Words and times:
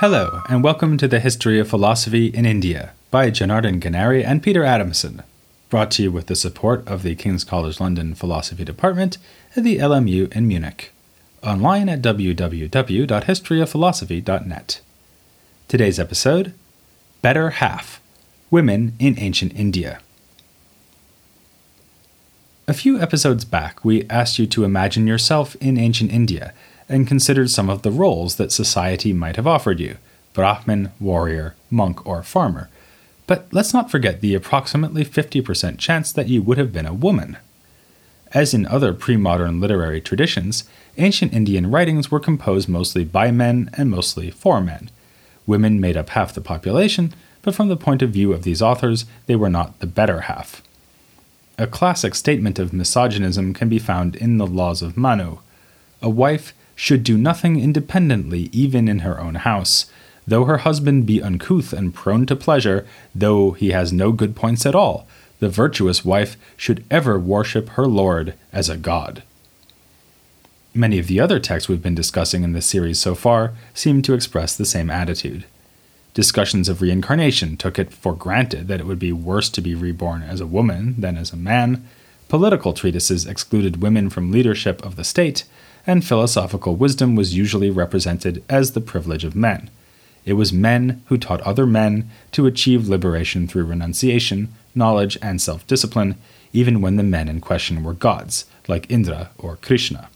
Hello, 0.00 0.40
and 0.48 0.64
welcome 0.64 0.96
to 0.96 1.06
the 1.06 1.20
History 1.20 1.60
of 1.60 1.68
Philosophy 1.68 2.28
in 2.28 2.46
India 2.46 2.94
by 3.10 3.28
Jonardon 3.28 3.78
Ganeri 3.78 4.24
and 4.24 4.42
Peter 4.42 4.64
Adamson, 4.64 5.22
brought 5.68 5.90
to 5.90 6.02
you 6.02 6.10
with 6.10 6.26
the 6.26 6.34
support 6.34 6.88
of 6.88 7.02
the 7.02 7.14
King's 7.14 7.44
College 7.44 7.80
London 7.80 8.14
Philosophy 8.14 8.64
Department 8.64 9.18
and 9.54 9.62
the 9.62 9.76
LMU 9.76 10.34
in 10.34 10.48
Munich. 10.48 10.94
Online 11.42 11.90
at 11.90 12.00
www.historyofphilosophy.net. 12.00 14.80
Today's 15.68 16.00
episode 16.00 16.54
Better 17.20 17.50
Half 17.50 18.00
Women 18.50 18.94
in 18.98 19.18
Ancient 19.18 19.54
India. 19.54 20.00
A 22.66 22.72
few 22.72 22.98
episodes 22.98 23.44
back, 23.44 23.84
we 23.84 24.08
asked 24.08 24.38
you 24.38 24.46
to 24.46 24.64
imagine 24.64 25.06
yourself 25.06 25.56
in 25.56 25.76
ancient 25.76 26.10
India 26.10 26.54
and 26.90 27.06
considered 27.06 27.48
some 27.48 27.70
of 27.70 27.82
the 27.82 27.90
roles 27.90 28.36
that 28.36 28.52
society 28.52 29.12
might 29.14 29.36
have 29.36 29.46
offered 29.46 29.80
you 29.80 29.96
Brahmin, 30.34 30.92
warrior, 31.00 31.54
monk, 31.70 32.06
or 32.06 32.22
farmer. 32.22 32.68
But 33.26 33.46
let's 33.52 33.72
not 33.72 33.90
forget 33.90 34.20
the 34.20 34.34
approximately 34.34 35.04
50% 35.04 35.78
chance 35.78 36.12
that 36.12 36.28
you 36.28 36.42
would 36.42 36.58
have 36.58 36.72
been 36.72 36.86
a 36.86 36.92
woman. 36.92 37.38
As 38.32 38.54
in 38.54 38.66
other 38.66 38.92
pre 38.92 39.16
modern 39.16 39.60
literary 39.60 40.00
traditions, 40.00 40.64
ancient 40.98 41.32
Indian 41.32 41.70
writings 41.70 42.10
were 42.10 42.20
composed 42.20 42.68
mostly 42.68 43.04
by 43.04 43.30
men 43.30 43.70
and 43.72 43.90
mostly 43.90 44.30
for 44.30 44.60
men. 44.60 44.90
Women 45.46 45.80
made 45.80 45.96
up 45.96 46.10
half 46.10 46.34
the 46.34 46.40
population, 46.40 47.12
but 47.42 47.54
from 47.54 47.68
the 47.68 47.76
point 47.76 48.02
of 48.02 48.10
view 48.10 48.32
of 48.32 48.42
these 48.42 48.62
authors, 48.62 49.04
they 49.26 49.36
were 49.36 49.50
not 49.50 49.78
the 49.80 49.86
better 49.86 50.22
half. 50.22 50.62
A 51.58 51.66
classic 51.66 52.14
statement 52.14 52.58
of 52.58 52.72
misogynism 52.72 53.52
can 53.52 53.68
be 53.68 53.78
found 53.78 54.16
in 54.16 54.38
the 54.38 54.46
Laws 54.46 54.80
of 54.80 54.96
Manu. 54.96 55.38
A 56.00 56.08
wife 56.08 56.54
should 56.80 57.04
do 57.04 57.18
nothing 57.18 57.60
independently 57.60 58.48
even 58.52 58.88
in 58.88 59.00
her 59.00 59.20
own 59.20 59.34
house. 59.34 59.84
Though 60.26 60.46
her 60.46 60.58
husband 60.58 61.04
be 61.04 61.22
uncouth 61.22 61.74
and 61.74 61.92
prone 61.92 62.24
to 62.24 62.34
pleasure, 62.34 62.86
though 63.14 63.50
he 63.50 63.72
has 63.72 63.92
no 63.92 64.12
good 64.12 64.34
points 64.34 64.64
at 64.64 64.74
all, 64.74 65.06
the 65.40 65.50
virtuous 65.50 66.06
wife 66.06 66.38
should 66.56 66.82
ever 66.90 67.18
worship 67.18 67.68
her 67.70 67.86
lord 67.86 68.32
as 68.50 68.70
a 68.70 68.78
god. 68.78 69.22
Many 70.72 70.98
of 70.98 71.06
the 71.06 71.20
other 71.20 71.38
texts 71.38 71.68
we've 71.68 71.82
been 71.82 71.94
discussing 71.94 72.44
in 72.44 72.54
this 72.54 72.64
series 72.64 72.98
so 72.98 73.14
far 73.14 73.52
seem 73.74 74.00
to 74.00 74.14
express 74.14 74.56
the 74.56 74.64
same 74.64 74.88
attitude. 74.88 75.44
Discussions 76.14 76.66
of 76.70 76.80
reincarnation 76.80 77.58
took 77.58 77.78
it 77.78 77.92
for 77.92 78.14
granted 78.14 78.68
that 78.68 78.80
it 78.80 78.86
would 78.86 78.98
be 78.98 79.12
worse 79.12 79.50
to 79.50 79.60
be 79.60 79.74
reborn 79.74 80.22
as 80.22 80.40
a 80.40 80.46
woman 80.46 80.94
than 80.96 81.18
as 81.18 81.30
a 81.30 81.36
man. 81.36 81.86
Political 82.30 82.72
treatises 82.72 83.26
excluded 83.26 83.82
women 83.82 84.08
from 84.08 84.30
leadership 84.30 84.82
of 84.82 84.96
the 84.96 85.04
state, 85.04 85.44
and 85.90 86.04
philosophical 86.04 86.76
wisdom 86.76 87.16
was 87.16 87.34
usually 87.34 87.68
represented 87.68 88.44
as 88.48 88.72
the 88.72 88.80
privilege 88.80 89.24
of 89.24 89.34
men. 89.34 89.68
It 90.24 90.34
was 90.34 90.52
men 90.52 91.02
who 91.06 91.18
taught 91.18 91.40
other 91.40 91.66
men 91.66 92.08
to 92.30 92.46
achieve 92.46 92.86
liberation 92.86 93.48
through 93.48 93.64
renunciation, 93.64 94.54
knowledge, 94.72 95.18
and 95.20 95.42
self 95.42 95.66
discipline, 95.66 96.14
even 96.52 96.80
when 96.80 96.94
the 96.94 97.02
men 97.02 97.28
in 97.28 97.40
question 97.40 97.82
were 97.82 97.92
gods, 97.92 98.44
like 98.68 98.88
Indra 98.88 99.30
or 99.36 99.56
Krishna. 99.56 100.08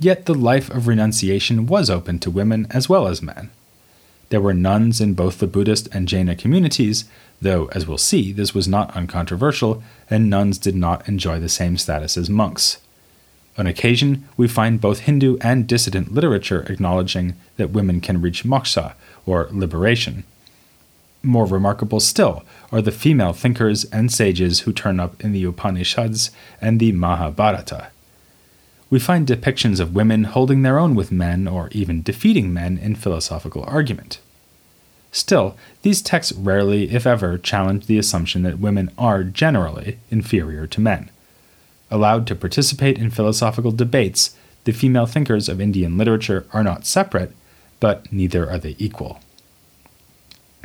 Yet 0.00 0.24
the 0.24 0.34
life 0.34 0.70
of 0.70 0.88
renunciation 0.88 1.66
was 1.66 1.90
open 1.90 2.18
to 2.20 2.30
women 2.30 2.66
as 2.70 2.88
well 2.88 3.06
as 3.06 3.20
men. 3.20 3.50
There 4.30 4.40
were 4.40 4.54
nuns 4.54 4.98
in 4.98 5.12
both 5.12 5.40
the 5.40 5.46
Buddhist 5.46 5.88
and 5.92 6.08
Jaina 6.08 6.36
communities, 6.36 7.04
though, 7.42 7.66
as 7.72 7.86
we'll 7.86 7.98
see, 7.98 8.32
this 8.32 8.54
was 8.54 8.66
not 8.66 8.96
uncontroversial, 8.96 9.82
and 10.08 10.30
nuns 10.30 10.56
did 10.56 10.74
not 10.74 11.06
enjoy 11.06 11.38
the 11.38 11.50
same 11.50 11.76
status 11.76 12.16
as 12.16 12.30
monks. 12.30 12.78
On 13.56 13.66
occasion, 13.66 14.28
we 14.36 14.48
find 14.48 14.80
both 14.80 15.00
Hindu 15.00 15.38
and 15.40 15.66
dissident 15.66 16.12
literature 16.12 16.66
acknowledging 16.68 17.34
that 17.56 17.70
women 17.70 18.00
can 18.00 18.20
reach 18.20 18.44
moksha, 18.44 18.94
or 19.26 19.48
liberation. 19.50 20.24
More 21.22 21.46
remarkable 21.46 22.00
still 22.00 22.44
are 22.70 22.82
the 22.82 22.90
female 22.90 23.32
thinkers 23.32 23.84
and 23.86 24.12
sages 24.12 24.60
who 24.60 24.72
turn 24.72 25.00
up 25.00 25.24
in 25.24 25.32
the 25.32 25.44
Upanishads 25.44 26.30
and 26.60 26.78
the 26.78 26.92
Mahabharata. 26.92 27.88
We 28.90 28.98
find 28.98 29.26
depictions 29.26 29.80
of 29.80 29.94
women 29.94 30.24
holding 30.24 30.62
their 30.62 30.78
own 30.78 30.94
with 30.94 31.10
men 31.10 31.48
or 31.48 31.68
even 31.72 32.02
defeating 32.02 32.52
men 32.52 32.76
in 32.76 32.94
philosophical 32.94 33.64
argument. 33.66 34.18
Still, 35.10 35.56
these 35.82 36.02
texts 36.02 36.32
rarely, 36.32 36.90
if 36.92 37.06
ever, 37.06 37.38
challenge 37.38 37.86
the 37.86 37.98
assumption 37.98 38.42
that 38.42 38.58
women 38.58 38.90
are 38.98 39.24
generally 39.24 39.98
inferior 40.10 40.66
to 40.66 40.80
men. 40.80 41.10
Allowed 41.94 42.26
to 42.26 42.34
participate 42.34 42.98
in 42.98 43.10
philosophical 43.10 43.70
debates, 43.70 44.36
the 44.64 44.72
female 44.72 45.06
thinkers 45.06 45.48
of 45.48 45.60
Indian 45.60 45.96
literature 45.96 46.44
are 46.52 46.64
not 46.64 46.86
separate, 46.86 47.30
but 47.78 48.12
neither 48.12 48.50
are 48.50 48.58
they 48.58 48.74
equal. 48.80 49.20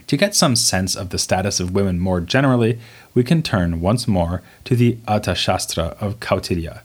To 0.08 0.18
get 0.18 0.34
some 0.34 0.56
sense 0.56 0.96
of 0.96 1.12
the 1.12 1.20
status 1.20 1.60
of 1.60 1.76
women 1.76 2.00
more 2.00 2.20
generally, 2.20 2.80
we 3.14 3.24
can 3.24 3.44
turn 3.44 3.80
once 3.80 4.08
more 4.08 4.42
to 4.66 4.76
the 4.76 4.96
Arthashastra 5.08 6.02
of 6.02 6.20
Kautilya, 6.20 6.82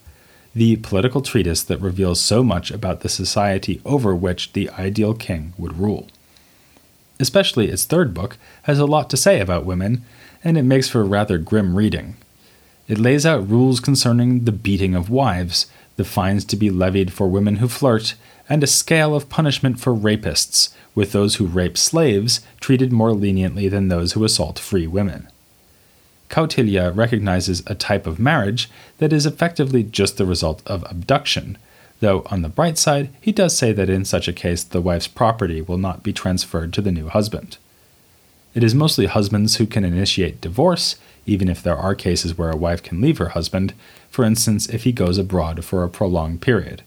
the 0.54 0.76
political 0.76 1.22
treatise 1.22 1.62
that 1.62 1.80
reveals 1.80 2.20
so 2.20 2.44
much 2.44 2.70
about 2.70 3.00
the 3.00 3.08
society 3.08 3.80
over 3.86 4.14
which 4.14 4.52
the 4.52 4.68
ideal 4.72 5.14
king 5.14 5.54
would 5.56 5.78
rule. 5.78 6.08
Especially 7.18 7.70
its 7.70 7.86
third 7.86 8.12
book 8.12 8.36
has 8.64 8.78
a 8.78 8.84
lot 8.84 9.08
to 9.08 9.16
say 9.16 9.40
about 9.40 9.64
women, 9.64 10.04
and 10.44 10.58
it 10.58 10.64
makes 10.64 10.90
for 10.90 11.02
rather 11.02 11.38
grim 11.38 11.74
reading. 11.74 12.16
It 12.86 12.98
lays 12.98 13.24
out 13.24 13.48
rules 13.48 13.80
concerning 13.80 14.44
the 14.44 14.52
beating 14.52 14.94
of 14.94 15.08
wives, 15.08 15.66
the 15.96 16.04
fines 16.04 16.44
to 16.46 16.56
be 16.56 16.70
levied 16.70 17.12
for 17.12 17.28
women 17.28 17.56
who 17.56 17.68
flirt, 17.68 18.14
and 18.48 18.62
a 18.62 18.66
scale 18.66 19.14
of 19.14 19.30
punishment 19.30 19.80
for 19.80 19.94
rapists, 19.94 20.74
with 20.94 21.12
those 21.12 21.36
who 21.36 21.46
rape 21.46 21.78
slaves 21.78 22.40
treated 22.60 22.92
more 22.92 23.12
leniently 23.12 23.68
than 23.68 23.88
those 23.88 24.12
who 24.12 24.24
assault 24.24 24.58
free 24.58 24.86
women. 24.86 25.28
Kautilya 26.28 26.94
recognizes 26.94 27.62
a 27.66 27.74
type 27.74 28.06
of 28.06 28.18
marriage 28.18 28.68
that 28.98 29.12
is 29.12 29.24
effectively 29.24 29.82
just 29.82 30.16
the 30.16 30.26
result 30.26 30.62
of 30.66 30.84
abduction, 30.90 31.56
though 32.00 32.22
on 32.26 32.42
the 32.42 32.48
bright 32.48 32.76
side, 32.76 33.08
he 33.20 33.32
does 33.32 33.56
say 33.56 33.72
that 33.72 33.88
in 33.88 34.04
such 34.04 34.28
a 34.28 34.32
case 34.32 34.62
the 34.62 34.80
wife's 34.80 35.06
property 35.06 35.62
will 35.62 35.78
not 35.78 36.02
be 36.02 36.12
transferred 36.12 36.72
to 36.72 36.82
the 36.82 36.92
new 36.92 37.08
husband. 37.08 37.56
It 38.54 38.62
is 38.62 38.74
mostly 38.74 39.06
husbands 39.06 39.56
who 39.56 39.66
can 39.66 39.84
initiate 39.84 40.40
divorce, 40.40 40.96
even 41.26 41.48
if 41.48 41.62
there 41.62 41.76
are 41.76 41.94
cases 41.94 42.36
where 42.36 42.50
a 42.50 42.56
wife 42.56 42.82
can 42.82 43.00
leave 43.00 43.18
her 43.18 43.30
husband, 43.30 43.72
for 44.10 44.24
instance, 44.24 44.68
if 44.68 44.84
he 44.84 44.92
goes 44.92 45.18
abroad 45.18 45.64
for 45.64 45.82
a 45.82 45.88
prolonged 45.88 46.40
period. 46.40 46.82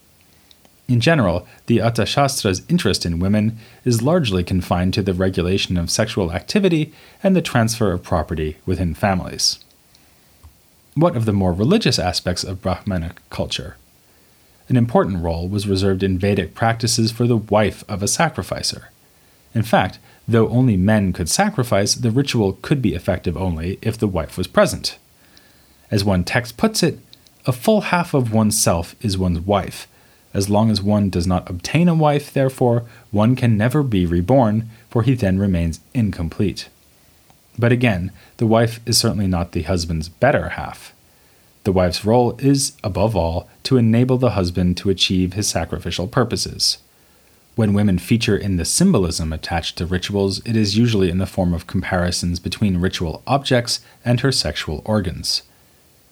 In 0.88 1.00
general, 1.00 1.46
the 1.66 1.78
Arthashastra's 1.78 2.62
interest 2.68 3.04
in 3.04 3.18
women 3.18 3.58
is 3.84 4.00
largely 4.00 4.42
confined 4.42 4.94
to 4.94 5.02
the 5.02 5.12
regulation 5.12 5.76
of 5.76 5.90
sexual 5.90 6.32
activity 6.32 6.94
and 7.22 7.36
the 7.36 7.42
transfer 7.42 7.92
of 7.92 8.02
property 8.02 8.56
within 8.64 8.94
families. 8.94 9.58
What 10.94 11.14
of 11.14 11.26
the 11.26 11.32
more 11.32 11.52
religious 11.52 11.98
aspects 11.98 12.42
of 12.42 12.62
Brahmanic 12.62 13.20
culture? 13.28 13.76
An 14.68 14.76
important 14.76 15.22
role 15.22 15.46
was 15.46 15.68
reserved 15.68 16.02
in 16.02 16.18
Vedic 16.18 16.54
practices 16.54 17.12
for 17.12 17.26
the 17.26 17.36
wife 17.36 17.84
of 17.88 18.02
a 18.02 18.08
sacrificer. 18.08 18.88
In 19.54 19.62
fact, 19.62 19.98
Though 20.28 20.50
only 20.50 20.76
men 20.76 21.14
could 21.14 21.30
sacrifice, 21.30 21.94
the 21.94 22.10
ritual 22.10 22.58
could 22.60 22.82
be 22.82 22.94
effective 22.94 23.34
only 23.34 23.78
if 23.80 23.96
the 23.96 24.06
wife 24.06 24.36
was 24.36 24.46
present. 24.46 24.98
As 25.90 26.04
one 26.04 26.22
text 26.22 26.58
puts 26.58 26.82
it, 26.82 26.98
a 27.46 27.52
full 27.52 27.80
half 27.80 28.12
of 28.12 28.30
oneself 28.30 28.94
is 29.00 29.16
one's 29.16 29.40
wife. 29.40 29.88
As 30.34 30.50
long 30.50 30.70
as 30.70 30.82
one 30.82 31.08
does 31.08 31.26
not 31.26 31.48
obtain 31.48 31.88
a 31.88 31.94
wife, 31.94 32.30
therefore, 32.30 32.84
one 33.10 33.34
can 33.34 33.56
never 33.56 33.82
be 33.82 34.04
reborn, 34.04 34.68
for 34.90 35.02
he 35.02 35.14
then 35.14 35.38
remains 35.38 35.80
incomplete. 35.94 36.68
But 37.58 37.72
again, 37.72 38.12
the 38.36 38.46
wife 38.46 38.80
is 38.84 38.98
certainly 38.98 39.26
not 39.26 39.52
the 39.52 39.62
husband's 39.62 40.10
better 40.10 40.50
half. 40.50 40.92
The 41.64 41.72
wife's 41.72 42.04
role 42.04 42.36
is, 42.38 42.74
above 42.84 43.16
all, 43.16 43.48
to 43.62 43.78
enable 43.78 44.18
the 44.18 44.32
husband 44.32 44.76
to 44.76 44.90
achieve 44.90 45.32
his 45.32 45.48
sacrificial 45.48 46.06
purposes. 46.06 46.78
When 47.58 47.72
women 47.72 47.98
feature 47.98 48.36
in 48.36 48.56
the 48.56 48.64
symbolism 48.64 49.32
attached 49.32 49.78
to 49.78 49.84
rituals, 49.84 50.40
it 50.46 50.54
is 50.54 50.78
usually 50.78 51.10
in 51.10 51.18
the 51.18 51.26
form 51.26 51.52
of 51.52 51.66
comparisons 51.66 52.38
between 52.38 52.76
ritual 52.76 53.20
objects 53.26 53.80
and 54.04 54.20
her 54.20 54.30
sexual 54.30 54.80
organs. 54.84 55.42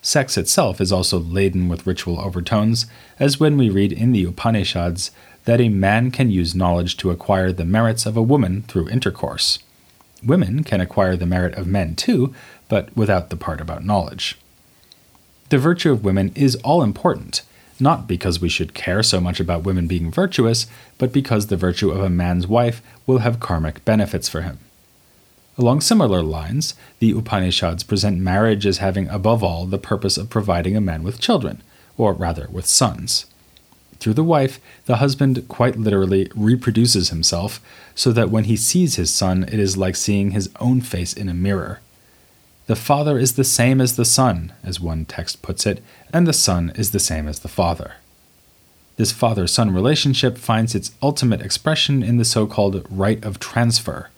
Sex 0.03 0.37
itself 0.37 0.81
is 0.81 0.91
also 0.91 1.21
laden 1.21 1.69
with 1.69 1.87
ritual 1.87 2.19
overtones, 2.21 2.87
as 3.21 3.39
when 3.39 3.57
we 3.57 3.71
read 3.71 3.93
in 3.93 4.11
the 4.11 4.25
Upanishads 4.25 5.13
that 5.45 5.61
a 5.61 5.69
man 5.69 6.11
can 6.11 6.33
use 6.33 6.57
knowledge 6.57 6.97
to 6.97 7.13
acquire 7.13 7.53
the 7.53 7.65
merits 7.65 8.07
of 8.07 8.17
a 8.17 8.23
woman 8.23 8.63
through 8.63 8.89
intercourse. 8.89 9.61
Women 10.25 10.65
can 10.65 10.81
acquire 10.81 11.15
the 11.15 11.27
merit 11.27 11.55
of 11.55 11.69
men 11.69 11.95
too, 11.95 12.35
but 12.69 12.89
without 12.97 13.31
the 13.31 13.37
part 13.37 13.61
about 13.61 13.85
knowledge. 13.85 14.37
The 15.51 15.59
virtue 15.59 15.93
of 15.93 16.05
women 16.05 16.33
is 16.35 16.57
all 16.65 16.83
important, 16.83 17.43
not 17.81 18.07
because 18.07 18.41
we 18.41 18.49
should 18.49 18.75
care 18.75 19.03
so 19.03 19.21
much 19.21 19.41
about 19.41 19.65
women 19.65 19.87
being 19.87 20.11
virtuous, 20.11 20.67
but 20.99 21.13
because 21.13 21.47
the 21.47 21.57
virtue 21.57 21.91
of 21.91 22.01
a 22.01 22.11
man's 22.11 22.47
wife 22.47 22.83
will 23.07 23.19
have 23.19 23.41
karmic 23.41 23.85
benefits 23.85 24.29
for 24.29 24.43
him. 24.43 24.59
Along 25.59 25.81
similar 25.81 26.23
lines, 26.23 26.75
the 26.99 27.13
Upanishads 27.13 27.83
present 27.83 28.19
marriage 28.19 28.67
as 28.67 28.79
having 28.79 29.09
above 29.09 29.43
all 29.43 29.65
the 29.65 29.79
purpose 29.79 30.19
of 30.19 30.29
providing 30.29 30.77
a 30.77 30.81
man 30.81 31.03
with 31.03 31.21
children, 31.21 31.63
or 31.97 32.13
rather 32.13 32.49
with 32.51 32.67
sons. 32.67 33.27
Through 33.99 34.15
the 34.15 34.25
wife, 34.25 34.61
the 34.85 34.97
husband 34.97 35.49
quite 35.49 35.77
literally 35.77 36.31
reproduces 36.35 37.09
himself, 37.09 37.61
so 37.95 38.13
that 38.13 38.31
when 38.31 38.45
he 38.45 38.57
sees 38.57 38.97
his 38.97 39.13
son, 39.13 39.45
it 39.45 39.59
is 39.59 39.79
like 39.79 39.97
seeing 39.97 40.33
his 40.33 40.51
own 40.61 40.83
face 40.83 41.15
in 41.15 41.29
a 41.31 41.35
mirror. 41.35 41.81
The 42.67 42.77
father 42.77 43.17
is 43.17 43.35
the 43.35 43.45
same 43.45 43.81
as 43.81 43.95
the 43.95 44.05
son, 44.05 44.53
as 44.65 44.81
one 44.81 45.05
text 45.05 45.41
puts 45.41 45.67
it, 45.67 45.81
and 46.13 46.27
the 46.27 46.33
son 46.33 46.73
is 46.75 46.91
the 46.91 46.99
same 46.99 47.29
as 47.29 47.41
the 47.41 47.49
father. 47.49 47.95
This 48.97 49.13
father 49.13 49.47
son 49.47 49.73
relationship 49.73 50.37
finds 50.37 50.75
its 50.75 50.91
ultimate 51.01 51.41
expression 51.41 52.03
in 52.03 52.17
the 52.17 52.25
so 52.25 52.47
called 52.47 52.85
rite 52.91 53.25
of 53.25 53.39
transfer. 53.39 54.11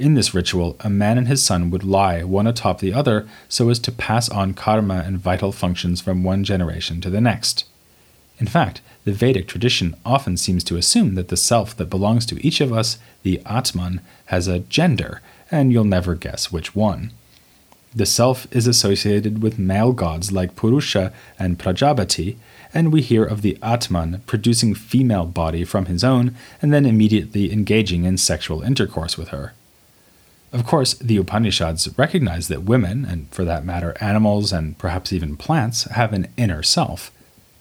In 0.00 0.14
this 0.14 0.34
ritual, 0.34 0.76
a 0.80 0.90
man 0.90 1.16
and 1.16 1.28
his 1.28 1.44
son 1.44 1.70
would 1.70 1.84
lie 1.84 2.24
one 2.24 2.48
atop 2.48 2.80
the 2.80 2.92
other 2.92 3.28
so 3.48 3.68
as 3.68 3.78
to 3.80 3.92
pass 3.92 4.28
on 4.28 4.52
karma 4.54 5.04
and 5.06 5.18
vital 5.18 5.52
functions 5.52 6.00
from 6.00 6.24
one 6.24 6.42
generation 6.42 7.00
to 7.02 7.10
the 7.10 7.20
next. 7.20 7.66
In 8.38 8.48
fact, 8.48 8.80
the 9.04 9.12
Vedic 9.12 9.46
tradition 9.46 9.94
often 10.04 10.36
seems 10.36 10.64
to 10.64 10.76
assume 10.76 11.14
that 11.14 11.28
the 11.28 11.36
self 11.36 11.76
that 11.76 11.88
belongs 11.88 12.26
to 12.26 12.44
each 12.44 12.60
of 12.60 12.72
us, 12.72 12.98
the 13.22 13.40
Atman, 13.46 14.00
has 14.26 14.48
a 14.48 14.58
gender, 14.58 15.22
and 15.52 15.72
you'll 15.72 15.84
never 15.84 16.16
guess 16.16 16.50
which 16.50 16.74
one. 16.74 17.12
The 17.96 18.04
self 18.04 18.46
is 18.54 18.66
associated 18.66 19.42
with 19.42 19.58
male 19.58 19.92
gods 19.92 20.30
like 20.30 20.54
Purusha 20.54 21.14
and 21.38 21.58
Prajapati, 21.58 22.36
and 22.74 22.92
we 22.92 23.00
hear 23.00 23.24
of 23.24 23.40
the 23.40 23.56
Atman 23.62 24.22
producing 24.26 24.74
female 24.74 25.24
body 25.24 25.64
from 25.64 25.86
his 25.86 26.04
own 26.04 26.36
and 26.60 26.74
then 26.74 26.84
immediately 26.84 27.50
engaging 27.50 28.04
in 28.04 28.18
sexual 28.18 28.60
intercourse 28.60 29.16
with 29.16 29.28
her. 29.28 29.54
Of 30.52 30.66
course, 30.66 30.92
the 30.92 31.16
Upanishads 31.16 31.88
recognize 31.96 32.48
that 32.48 32.64
women, 32.64 33.06
and 33.06 33.30
for 33.30 33.46
that 33.46 33.64
matter 33.64 33.96
animals 33.98 34.52
and 34.52 34.76
perhaps 34.76 35.10
even 35.10 35.38
plants, 35.38 35.84
have 35.84 36.12
an 36.12 36.28
inner 36.36 36.62
self, 36.62 37.10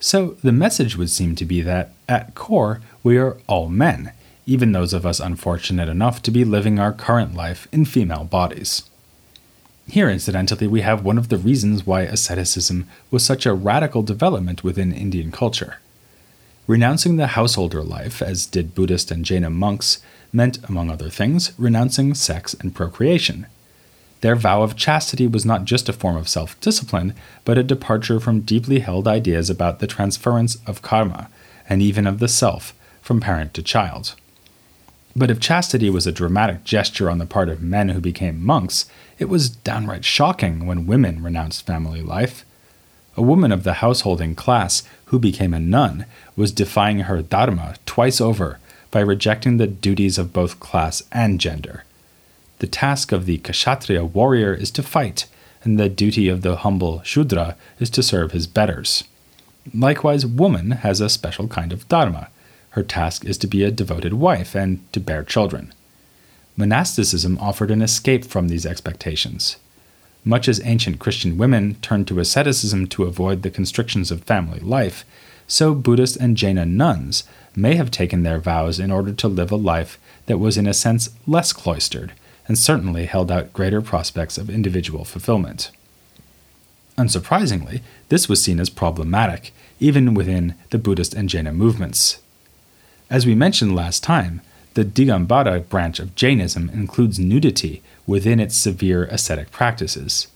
so 0.01 0.35
the 0.43 0.51
message 0.51 0.97
would 0.97 1.09
seem 1.09 1.35
to 1.35 1.45
be 1.45 1.61
that, 1.61 1.93
at 2.09 2.35
core, 2.35 2.81
we 3.03 3.17
are 3.17 3.37
all 3.47 3.69
men, 3.69 4.11
even 4.45 4.73
those 4.73 4.93
of 4.93 5.05
us 5.05 5.21
unfortunate 5.21 5.87
enough 5.87 6.21
to 6.23 6.31
be 6.31 6.43
living 6.43 6.77
our 6.77 6.91
current 6.91 7.35
life 7.35 7.69
in 7.71 7.85
female 7.85 8.25
bodies. 8.25 8.83
Here, 9.87 10.09
incidentally, 10.09 10.67
we 10.67 10.81
have 10.81 11.05
one 11.05 11.17
of 11.17 11.29
the 11.29 11.37
reasons 11.37 11.85
why 11.85 12.01
asceticism 12.01 12.87
was 13.11 13.23
such 13.23 13.45
a 13.45 13.53
radical 13.53 14.01
development 14.01 14.63
within 14.63 14.91
Indian 14.91 15.31
culture. 15.31 15.77
Renouncing 16.67 17.17
the 17.17 17.27
householder 17.27 17.83
life, 17.83 18.21
as 18.21 18.47
did 18.47 18.73
Buddhist 18.73 19.11
and 19.11 19.23
Jaina 19.23 19.51
monks, 19.51 19.99
meant, 20.33 20.57
among 20.67 20.89
other 20.89 21.09
things, 21.09 21.51
renouncing 21.59 22.15
sex 22.15 22.55
and 22.55 22.73
procreation. 22.73 23.45
Their 24.21 24.35
vow 24.35 24.63
of 24.63 24.75
chastity 24.75 25.27
was 25.27 25.45
not 25.45 25.65
just 25.65 25.87
a 25.87 25.93
form 25.93 26.17
of 26.17 26.27
self 26.27 26.59
discipline, 26.59 27.13
but 27.43 27.59
a 27.59 27.63
departure 27.63 28.19
from 28.19 28.41
deeply 28.41 28.79
held 28.79 29.07
ideas 29.07 29.51
about 29.51 29.79
the 29.79 29.87
transference 29.87 30.57
of 30.65 30.81
karma, 30.81 31.29
and 31.69 31.83
even 31.83 32.07
of 32.07 32.17
the 32.17 32.27
self, 32.27 32.73
from 33.03 33.19
parent 33.21 33.53
to 33.53 33.61
child. 33.61 34.15
But 35.15 35.31
if 35.31 35.39
chastity 35.39 35.89
was 35.89 36.05
a 36.05 36.11
dramatic 36.11 36.65
gesture 36.65 37.09
on 37.09 37.19
the 37.19 37.25
part 37.25 37.47
of 37.47 37.61
men 37.61 37.89
who 37.89 38.01
became 38.01 38.43
monks, 38.43 38.85
it 39.17 39.25
was 39.25 39.49
downright 39.49 40.03
shocking 40.03 40.65
when 40.65 40.87
women 40.87 41.23
renounced 41.23 41.65
family 41.65 42.01
life. 42.01 42.45
A 43.15 43.21
woman 43.21 43.53
of 43.53 43.63
the 43.63 43.75
householding 43.75 44.35
class 44.35 44.83
who 45.05 45.17
became 45.17 45.53
a 45.53 45.59
nun 45.59 46.05
was 46.35 46.51
defying 46.51 46.99
her 46.99 47.21
dharma 47.21 47.75
twice 47.85 48.19
over 48.19 48.59
by 48.91 48.99
rejecting 48.99 49.55
the 49.55 49.67
duties 49.67 50.17
of 50.17 50.33
both 50.33 50.59
class 50.59 51.01
and 51.13 51.39
gender. 51.39 51.85
The 52.59 52.67
task 52.67 53.13
of 53.13 53.25
the 53.25 53.37
Kshatriya 53.37 54.03
warrior 54.03 54.53
is 54.53 54.71
to 54.71 54.83
fight, 54.83 55.27
and 55.63 55.79
the 55.79 55.89
duty 55.89 56.27
of 56.27 56.41
the 56.41 56.57
humble 56.57 57.01
Shudra 57.03 57.55
is 57.79 57.89
to 57.91 58.03
serve 58.03 58.31
his 58.33 58.47
betters. 58.47 59.05
Likewise, 59.73 60.25
woman 60.25 60.71
has 60.71 60.99
a 60.99 61.09
special 61.09 61.47
kind 61.47 61.71
of 61.71 61.87
dharma. 61.87 62.29
Her 62.75 62.83
task 62.83 63.23
is 63.23 63.37
to 63.37 63.47
be 63.47 63.63
a 63.63 63.71
devoted 63.71 64.15
wife 64.15 64.53
and 64.53 64.83
to 64.91 64.99
bear 64.99 65.23
children. 65.23 65.73
Monasticism 66.57 67.37
offered 67.39 67.71
an 67.71 67.81
escape 67.81 68.25
from 68.25 68.49
these 68.49 68.65
expectations. 68.65 69.55
Much 70.25 70.49
as 70.49 70.59
ancient 70.65 70.99
Christian 70.99 71.37
women 71.37 71.75
turned 71.75 72.05
to 72.09 72.19
asceticism 72.19 72.87
to 72.87 73.05
avoid 73.05 73.43
the 73.43 73.49
constrictions 73.49 74.11
of 74.11 74.23
family 74.23 74.59
life, 74.59 75.05
so 75.47 75.73
Buddhist 75.73 76.17
and 76.17 76.35
Jaina 76.35 76.65
nuns 76.65 77.23
may 77.55 77.75
have 77.75 77.91
taken 77.91 78.23
their 78.23 78.39
vows 78.39 78.77
in 78.77 78.91
order 78.91 79.13
to 79.13 79.27
live 79.29 79.53
a 79.53 79.55
life 79.55 79.97
that 80.25 80.39
was 80.39 80.57
in 80.57 80.67
a 80.67 80.73
sense 80.73 81.11
less 81.25 81.53
cloistered 81.53 82.11
and 82.45 82.57
certainly 82.57 83.05
held 83.05 83.31
out 83.31 83.53
greater 83.53 83.81
prospects 83.81 84.37
of 84.37 84.49
individual 84.49 85.05
fulfillment. 85.05 85.71
Unsurprisingly, 86.97 87.79
this 88.09 88.27
was 88.27 88.43
seen 88.43 88.59
as 88.59 88.69
problematic, 88.69 89.53
even 89.79 90.13
within 90.13 90.55
the 90.71 90.77
Buddhist 90.77 91.13
and 91.13 91.29
Jaina 91.29 91.53
movements. 91.53 92.19
As 93.09 93.25
we 93.25 93.35
mentioned 93.35 93.75
last 93.75 94.03
time, 94.03 94.41
the 94.73 94.83
Digambara 94.83 95.67
branch 95.69 95.99
of 95.99 96.15
Jainism 96.15 96.69
includes 96.69 97.19
nudity 97.19 97.81
within 98.07 98.39
its 98.39 98.57
severe 98.57 99.05
ascetic 99.05 99.51
practices. 99.51 100.27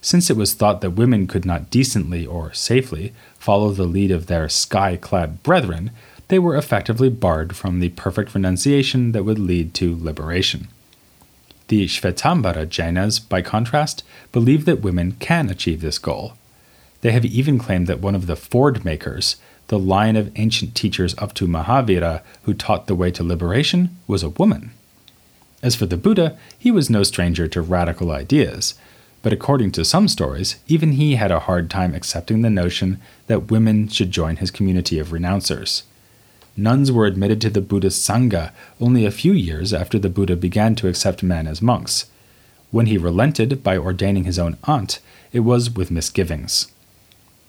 Since 0.00 0.28
it 0.28 0.36
was 0.36 0.52
thought 0.52 0.82
that 0.82 0.90
women 0.90 1.26
could 1.26 1.46
not 1.46 1.70
decently 1.70 2.26
or 2.26 2.52
safely 2.52 3.14
follow 3.38 3.70
the 3.70 3.84
lead 3.84 4.10
of 4.10 4.26
their 4.26 4.50
sky 4.50 4.96
clad 4.96 5.42
brethren, 5.42 5.92
they 6.28 6.38
were 6.38 6.56
effectively 6.56 7.08
barred 7.08 7.56
from 7.56 7.80
the 7.80 7.88
perfect 7.90 8.34
renunciation 8.34 9.12
that 9.12 9.24
would 9.24 9.38
lead 9.38 9.72
to 9.74 9.98
liberation. 9.98 10.68
The 11.68 11.86
Shvetambara 11.86 12.66
Jainas, 12.66 13.26
by 13.26 13.40
contrast, 13.40 14.02
believe 14.30 14.66
that 14.66 14.82
women 14.82 15.12
can 15.12 15.48
achieve 15.48 15.80
this 15.80 15.98
goal. 15.98 16.34
They 17.00 17.12
have 17.12 17.24
even 17.24 17.58
claimed 17.58 17.86
that 17.86 18.00
one 18.00 18.14
of 18.14 18.26
the 18.26 18.36
Ford 18.36 18.84
makers, 18.84 19.36
the 19.68 19.78
line 19.78 20.16
of 20.16 20.30
ancient 20.36 20.74
teachers 20.74 21.14
up 21.18 21.34
to 21.34 21.46
Mahavira 21.46 22.22
who 22.42 22.54
taught 22.54 22.86
the 22.86 22.94
way 22.94 23.10
to 23.10 23.24
liberation, 23.24 23.96
was 24.06 24.22
a 24.22 24.28
woman. 24.28 24.72
As 25.62 25.74
for 25.74 25.86
the 25.86 25.96
Buddha, 25.96 26.36
he 26.58 26.70
was 26.70 26.90
no 26.90 27.02
stranger 27.02 27.48
to 27.48 27.62
radical 27.62 28.10
ideas, 28.10 28.74
but 29.22 29.32
according 29.32 29.72
to 29.72 29.84
some 29.84 30.08
stories, 30.08 30.56
even 30.66 30.92
he 30.92 31.14
had 31.14 31.30
a 31.30 31.40
hard 31.40 31.70
time 31.70 31.94
accepting 31.94 32.42
the 32.42 32.50
notion 32.50 33.00
that 33.26 33.50
women 33.50 33.88
should 33.88 34.10
join 34.10 34.36
his 34.36 34.50
community 34.50 34.98
of 34.98 35.08
renouncers 35.08 35.84
nuns 36.56 36.92
were 36.92 37.06
admitted 37.06 37.40
to 37.40 37.50
the 37.50 37.60
Buddhist 37.60 38.06
Sangha 38.08 38.52
only 38.80 39.04
a 39.04 39.10
few 39.10 39.32
years 39.32 39.72
after 39.72 39.98
the 39.98 40.08
Buddha 40.08 40.36
began 40.36 40.74
to 40.76 40.88
accept 40.88 41.22
men 41.22 41.46
as 41.46 41.62
monks. 41.62 42.06
When 42.70 42.86
he 42.86 42.98
relented 42.98 43.62
by 43.62 43.76
ordaining 43.76 44.24
his 44.24 44.38
own 44.38 44.56
aunt, 44.64 45.00
it 45.32 45.40
was 45.40 45.70
with 45.70 45.90
misgivings. 45.90 46.68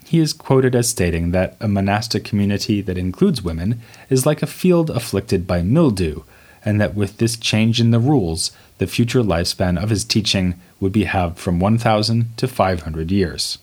He 0.05 0.19
is 0.19 0.33
quoted 0.33 0.75
as 0.75 0.88
stating 0.88 1.31
that 1.31 1.57
a 1.59 1.67
monastic 1.67 2.24
community 2.24 2.79
that 2.79 2.97
includes 2.97 3.41
women 3.41 3.81
is 4.07 4.25
like 4.25 4.43
a 4.43 4.47
field 4.47 4.91
afflicted 4.91 5.47
by 5.47 5.63
mildew, 5.63 6.21
and 6.63 6.79
that 6.79 6.93
with 6.93 7.17
this 7.17 7.35
change 7.35 7.81
in 7.81 7.89
the 7.89 8.00
rules, 8.00 8.51
the 8.77 8.85
future 8.85 9.21
lifespan 9.21 9.81
of 9.81 9.89
his 9.89 10.05
teaching 10.05 10.62
would 10.79 10.91
be 10.91 11.05
halved 11.05 11.39
from 11.39 11.59
1,000 11.59 12.38
to 12.38 12.47
500 12.47 13.09
years. 13.09 13.57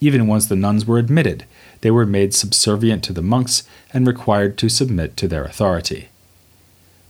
Even 0.00 0.28
once 0.28 0.46
the 0.46 0.54
nuns 0.54 0.86
were 0.86 0.98
admitted, 0.98 1.44
they 1.80 1.90
were 1.90 2.06
made 2.06 2.32
subservient 2.32 3.02
to 3.04 3.12
the 3.12 3.20
monks 3.20 3.64
and 3.92 4.06
required 4.06 4.56
to 4.58 4.68
submit 4.68 5.16
to 5.16 5.26
their 5.26 5.44
authority. 5.44 6.10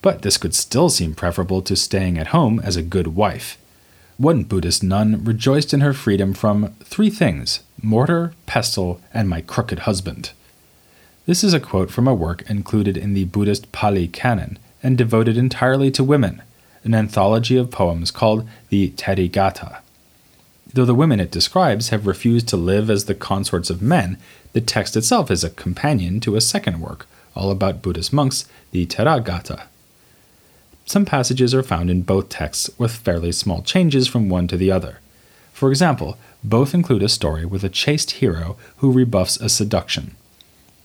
But 0.01 0.23
this 0.23 0.39
could 0.39 0.55
still 0.55 0.89
seem 0.89 1.15
preferable 1.15 1.61
to 1.63 1.77
staying 1.77 2.17
at 2.17 2.29
home 2.29 2.59
as 2.61 2.77
a 2.77 2.83
good 2.83 3.09
wife. 3.09 3.59
One 4.21 4.43
Buddhist 4.43 4.83
nun 4.83 5.25
rejoiced 5.25 5.73
in 5.73 5.81
her 5.81 5.95
freedom 5.95 6.35
from 6.35 6.75
three 6.85 7.09
things 7.09 7.61
mortar, 7.81 8.35
pestle, 8.45 9.01
and 9.15 9.31
my 9.31 9.41
crooked 9.41 9.79
husband. 9.79 10.33
This 11.25 11.43
is 11.43 11.55
a 11.55 11.59
quote 11.59 11.91
from 11.91 12.07
a 12.07 12.13
work 12.13 12.43
included 12.43 12.99
in 12.99 13.15
the 13.15 13.25
Buddhist 13.25 13.73
Pali 13.73 14.07
Canon 14.09 14.59
and 14.83 14.99
devoted 14.99 15.39
entirely 15.39 15.91
to 15.93 16.05
women, 16.05 16.43
an 16.85 16.95
anthology 16.95 17.57
of 17.57 17.71
poems 17.71 18.11
called 18.11 18.47
the 18.69 18.91
Therigatha. 18.91 19.79
Though 20.71 20.85
the 20.85 20.95
women 20.95 21.19
it 21.19 21.31
describes 21.31 21.89
have 21.89 22.07
refused 22.07 22.47
to 22.49 22.59
live 22.59 22.91
as 22.91 23.07
the 23.07 23.15
consorts 23.15 23.71
of 23.71 23.81
men, 23.81 24.19
the 24.53 24.61
text 24.61 24.99
itself 24.99 25.31
is 25.31 25.45
a 25.45 25.49
companion 25.49 26.21
to 26.21 26.37
a 26.37 26.43
second 26.43 26.83
work, 26.83 27.07
all 27.35 27.51
about 27.51 27.81
Buddhist 27.81 28.13
monks, 28.13 28.45
the 28.71 28.85
Theragatha. 28.85 29.63
Some 30.91 31.05
passages 31.05 31.55
are 31.55 31.63
found 31.63 31.89
in 31.89 32.03
both 32.03 32.31
texts 32.31 32.69
with 32.77 32.91
fairly 32.91 33.31
small 33.31 33.63
changes 33.63 34.09
from 34.09 34.29
one 34.29 34.49
to 34.49 34.57
the 34.57 34.73
other. 34.73 34.99
For 35.53 35.71
example, 35.71 36.19
both 36.43 36.75
include 36.75 37.05
a 37.05 37.09
story 37.09 37.47
with 37.47 37.63
a 37.63 37.69
chaste 37.69 38.11
hero 38.11 38.57
who 38.79 38.91
rebuffs 38.91 39.37
a 39.37 39.49
seduction. 39.49 40.17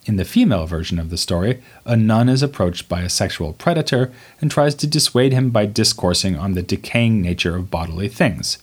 In 0.06 0.18
the 0.18 0.24
female 0.24 0.68
version 0.68 1.00
of 1.00 1.10
the 1.10 1.18
story, 1.18 1.60
a 1.86 1.98
nun 1.98 2.30
is 2.30 2.44
approached 2.44 2.88
by 2.88 3.02
a 3.02 3.10
sexual 3.10 3.54
predator 3.54 4.12
and 4.40 4.52
tries 4.52 4.76
to 4.76 4.86
dissuade 4.86 5.34
him 5.34 5.50
by 5.50 5.66
discoursing 5.66 6.38
on 6.38 6.54
the 6.54 6.62
decaying 6.62 7.20
nature 7.24 7.56
of 7.56 7.72
bodily 7.72 8.08
things 8.08 8.60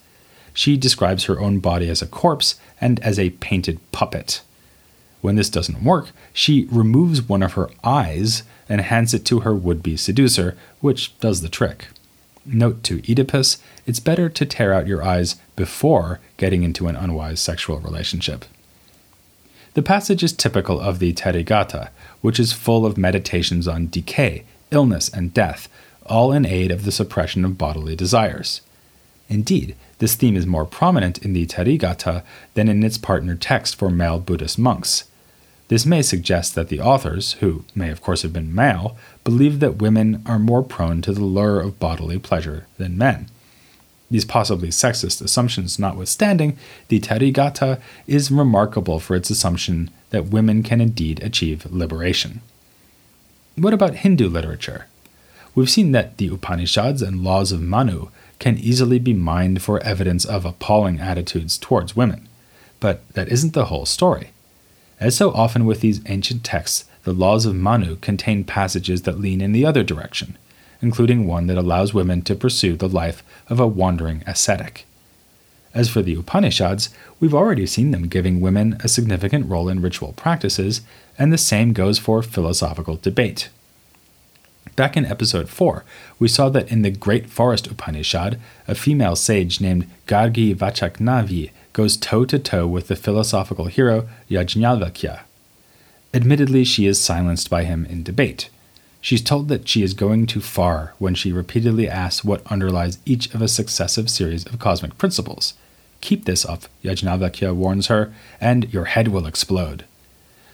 she 0.55 0.77
describes 0.77 1.25
her 1.25 1.41
own 1.41 1.59
body 1.59 1.89
as 1.89 2.03
a 2.03 2.07
corpse 2.07 2.55
and 2.81 3.01
as 3.01 3.19
a 3.19 3.31
painted 3.31 3.81
puppet. 3.91 4.43
When 5.21 5.37
this 5.37 5.51
doesn't 5.51 5.83
work, 5.83 6.11
she 6.33 6.69
removes 6.71 7.23
one 7.23 7.43
of 7.43 7.55
her 7.55 7.69
eyes 7.83 8.43
and 8.73 8.81
hands 8.81 9.13
it 9.13 9.27
to 9.27 9.41
her 9.41 9.55
would 9.55 9.83
be 9.83 9.99
seducer, 9.99 10.57
which 10.81 11.19
does 11.21 11.43
the 11.43 11.49
trick. 11.51 11.89
Note 12.47 12.83
to 12.85 13.03
Oedipus 13.07 13.59
it's 13.85 14.01
better 14.01 14.31
to 14.31 14.47
tear 14.47 14.73
out 14.73 14.87
your 14.87 15.05
eyes 15.05 15.37
before 15.57 16.21
getting 16.39 16.63
into 16.63 16.89
an 16.89 16.97
unwise 16.97 17.39
sexual 17.39 17.81
relationship. 17.81 18.47
The 19.75 19.83
passage 19.83 20.23
is 20.23 20.33
typical 20.33 20.81
of 20.81 21.01
the 21.01 21.13
Therigatha, 21.13 21.91
which 22.23 22.41
is 22.41 22.55
full 22.55 22.87
of 22.87 22.97
meditations 22.97 23.69
on 23.69 23.91
decay, 23.91 24.45
illness, 24.71 25.11
and 25.11 25.35
death, 25.35 25.69
all 26.07 26.33
in 26.33 26.47
aid 26.47 26.71
of 26.71 26.87
the 26.87 26.93
suppression 26.93 27.45
of 27.45 27.59
bodily 27.59 27.95
desires. 27.95 28.63
Indeed, 29.29 29.77
this 29.99 30.15
theme 30.15 30.35
is 30.35 30.47
more 30.47 30.65
prominent 30.65 31.19
in 31.19 31.35
the 31.35 31.45
Therigatha 31.45 32.25
than 32.55 32.71
in 32.71 32.83
its 32.83 32.97
partner 32.97 33.35
text 33.35 33.77
for 33.77 33.91
male 33.91 34.19
Buddhist 34.19 34.59
monks. 34.59 35.05
This 35.73 35.87
may 35.87 36.03
suggest 36.03 36.55
that 36.55 36.69
the 36.69 36.83
authors, 36.83 37.33
who 37.41 37.65
may 37.75 37.89
of 37.89 38.03
course 38.03 38.21
have 38.21 38.33
been 38.35 38.55
male, 38.55 38.95
believed 39.25 39.61
that 39.61 39.81
women 39.81 40.23
are 40.27 40.39
more 40.39 40.63
prone 40.63 41.01
to 41.01 41.13
the 41.13 41.25
lure 41.25 41.61
of 41.61 41.79
bodily 41.79 42.19
pleasure 42.19 42.67
than 42.77 42.99
men. 42.99 43.31
These 44.11 44.27
possibly 44.27 44.69
sexist 44.69 45.23
assumptions 45.23 45.79
notwithstanding, 45.79 46.59
the 46.89 47.01
Therigatha 47.01 47.81
is 48.07 48.31
remarkable 48.31 49.01
for 49.01 49.17
its 49.17 49.31
assumption 49.31 49.89
that 50.11 50.27
women 50.27 50.63
can 50.63 50.83
indeed 50.83 51.23
achieve 51.23 51.65
liberation. 51.73 52.43
What 53.57 53.73
about 53.73 53.95
Hindu 53.95 54.29
literature? 54.29 54.89
We've 55.55 55.71
seen 55.71 55.93
that 55.93 56.19
the 56.19 56.29
Upanishads 56.29 57.01
and 57.01 57.25
laws 57.25 57.51
of 57.51 57.63
Manu 57.63 58.09
can 58.39 58.59
easily 58.59 58.99
be 58.99 59.15
mined 59.15 59.63
for 59.63 59.83
evidence 59.83 60.27
of 60.27 60.45
appalling 60.45 61.01
attitudes 61.01 61.57
towards 61.57 61.97
women. 61.97 62.29
But 62.79 63.09
that 63.15 63.31
isn't 63.31 63.55
the 63.55 63.65
whole 63.65 63.87
story. 63.87 64.33
As 65.03 65.17
so 65.17 65.33
often 65.33 65.67
with 65.67 65.81
these 65.81 66.01
ancient 66.07 66.45
texts, 66.45 66.85
the 67.03 67.13
laws 67.13 67.45
of 67.45 67.57
Manu 67.57 67.97
contain 67.97 68.45
passages 68.45 69.03
that 69.03 69.19
lean 69.19 69.41
in 69.41 69.51
the 69.51 69.67
other 69.67 69.83
direction, 69.83 70.39
including 70.81 71.27
one 71.27 71.49
that 71.49 71.59
allows 71.59 71.93
women 71.93 72.23
to 72.23 72.37
pursue 72.37 72.77
the 72.77 72.89
life 72.89 73.25
of 73.49 73.59
a 73.59 73.67
wandering 73.67 74.23
ascetic. 74.29 74.87
As 75.75 75.89
for 75.89 76.03
the 76.03 76.15
Upanishads, 76.15 76.91
we've 77.19 77.35
already 77.35 77.67
seen 77.67 77.91
them 77.91 78.07
giving 78.07 78.41
women 78.41 78.77
a 78.85 78.89
significant 78.89 79.51
role 79.51 79.69
in 79.69 79.83
ritual 79.83 80.13
practices, 80.13 80.83
and 81.19 81.33
the 81.33 81.39
same 81.39 81.73
goes 81.73 81.99
for 81.99 82.23
philosophical 82.23 82.95
debate. 82.95 83.49
Back 84.77 84.97
in 84.97 85.05
episode 85.05 85.49
4, 85.49 85.85
we 86.21 86.29
saw 86.29 86.49
that 86.51 86.71
in 86.71 86.83
the 86.83 86.93
Great 86.93 87.29
Forest 87.29 87.67
Upanishad, 87.67 88.39
a 88.69 88.77
female 88.77 89.17
sage 89.17 89.61
named 89.61 89.91
Gargi 90.07 90.55
Vachaknavi 90.55 91.51
goes 91.73 91.97
toe 91.97 92.25
to 92.25 92.39
toe 92.39 92.67
with 92.67 92.89
the 92.89 92.97
philosophical 92.97 93.67
hero 93.67 94.09
Yajnavalkya. 94.31 95.21
Admittedly, 96.15 96.65
she 96.65 96.87
is 96.87 97.01
silenced 97.01 97.49
by 97.49 97.65
him 97.65 97.87
in 97.87 98.03
debate. 98.03 98.51
She's 99.01 99.23
told 99.23 99.49
that 99.49 99.69
she 99.69 99.83
is 99.83 99.95
going 99.95 100.27
too 100.27 100.41
far 100.41 100.95
when 100.99 101.15
she 101.15 101.33
repeatedly 101.33 101.89
asks 101.89 102.25
what 102.25 102.47
underlies 102.47 102.99
each 103.05 103.35
of 103.35 103.43
a 103.43 103.49
successive 103.49 104.09
series 104.09 104.47
of 104.47 104.59
cosmic 104.59 104.97
principles. 104.99 105.55
Keep 106.01 106.25
this 106.25 106.45
up, 106.45 106.65
Yajnavalkya 106.85 107.55
warns 107.55 107.87
her, 107.87 108.13
and 108.41 108.73
your 108.73 108.85
head 108.87 109.09
will 109.09 109.27
explode. 109.27 109.85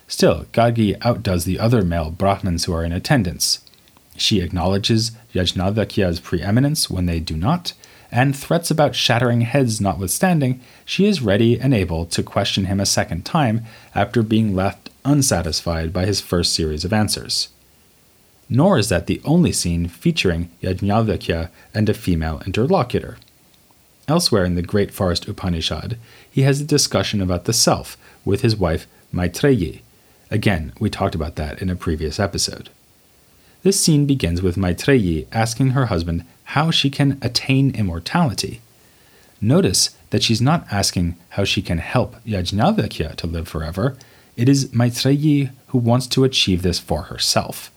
Still, 0.06 0.46
Gargi 0.52 0.96
outdoes 1.02 1.44
the 1.44 1.58
other 1.58 1.82
male 1.82 2.10
Brahmins 2.10 2.64
who 2.64 2.72
are 2.72 2.84
in 2.84 2.92
attendance. 2.92 3.60
She 4.16 4.40
acknowledges 4.40 5.12
Yajnavalkya's 5.34 6.20
preeminence 6.20 6.88
when 6.88 7.06
they 7.06 7.20
do 7.20 7.36
not, 7.36 7.74
and 8.10 8.36
threats 8.36 8.70
about 8.70 8.94
shattering 8.94 9.42
heads 9.42 9.80
notwithstanding, 9.80 10.60
she 10.84 11.06
is 11.06 11.22
ready 11.22 11.58
and 11.60 11.74
able 11.74 12.06
to 12.06 12.22
question 12.22 12.64
him 12.64 12.80
a 12.80 12.86
second 12.86 13.24
time 13.24 13.64
after 13.94 14.22
being 14.22 14.54
left 14.54 14.90
unsatisfied 15.04 15.92
by 15.92 16.06
his 16.06 16.20
first 16.20 16.52
series 16.52 16.84
of 16.84 16.92
answers 16.92 17.48
nor 18.48 18.78
is 18.78 18.88
that 18.88 19.06
the 19.06 19.20
only 19.24 19.52
scene 19.52 19.88
featuring 19.88 20.50
Yajnavalkya 20.62 21.50
and 21.74 21.88
a 21.88 21.94
female 21.94 22.42
interlocutor. 22.46 23.18
Elsewhere 24.06 24.44
in 24.44 24.54
the 24.54 24.62
Great 24.62 24.90
Forest 24.90 25.28
Upanishad, 25.28 25.98
he 26.30 26.42
has 26.42 26.60
a 26.60 26.64
discussion 26.64 27.20
about 27.20 27.44
the 27.44 27.52
self 27.52 27.96
with 28.24 28.40
his 28.40 28.56
wife 28.56 28.86
Maitreyi. 29.12 29.82
Again, 30.30 30.72
we 30.80 30.88
talked 30.88 31.14
about 31.14 31.36
that 31.36 31.60
in 31.60 31.68
a 31.68 31.76
previous 31.76 32.18
episode. 32.18 32.70
This 33.62 33.82
scene 33.82 34.06
begins 34.06 34.40
with 34.40 34.56
Maitreyi 34.56 35.26
asking 35.32 35.70
her 35.70 35.86
husband 35.86 36.24
how 36.52 36.70
she 36.70 36.88
can 36.88 37.18
attain 37.20 37.74
immortality. 37.74 38.60
Notice 39.40 39.90
that 40.10 40.22
she's 40.22 40.40
not 40.40 40.66
asking 40.70 41.14
how 41.30 41.44
she 41.44 41.60
can 41.60 41.76
help 41.76 42.16
Yajnavalkya 42.24 43.14
to 43.16 43.26
live 43.26 43.46
forever. 43.46 43.96
It 44.34 44.48
is 44.48 44.68
Maitreyi 44.68 45.50
who 45.68 45.78
wants 45.78 46.06
to 46.08 46.24
achieve 46.24 46.62
this 46.62 46.78
for 46.78 47.02
herself. 47.02 47.70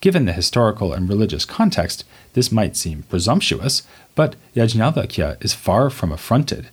Given 0.00 0.24
the 0.24 0.32
historical 0.32 0.94
and 0.94 1.08
religious 1.08 1.44
context, 1.44 2.04
this 2.32 2.50
might 2.50 2.74
seem 2.74 3.02
presumptuous, 3.02 3.82
but 4.14 4.36
Yajnavalkya 4.56 5.44
is 5.44 5.52
far 5.52 5.90
from 5.90 6.10
affronted. 6.10 6.68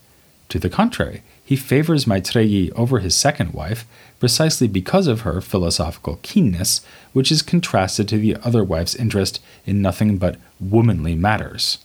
To 0.48 0.60
the 0.60 0.70
contrary, 0.70 1.24
he 1.44 1.58
favors 1.58 2.06
Maitreyi 2.06 2.72
over 2.74 3.00
his 3.00 3.16
second 3.16 3.54
wife 3.54 3.86
precisely 4.22 4.68
because 4.68 5.08
of 5.08 5.22
her 5.22 5.42
philosophical 5.42 6.20
keenness, 6.22 6.82
which 7.12 7.32
is 7.32 7.42
contrasted 7.42 8.08
to 8.08 8.20
the 8.20 8.38
other 8.44 8.64
wife's 8.64 8.96
interest 8.96 9.42
in 9.66 9.82
nothing 9.82 10.18
but 10.18 10.38
womanly 10.60 11.16
matters. 11.16 11.80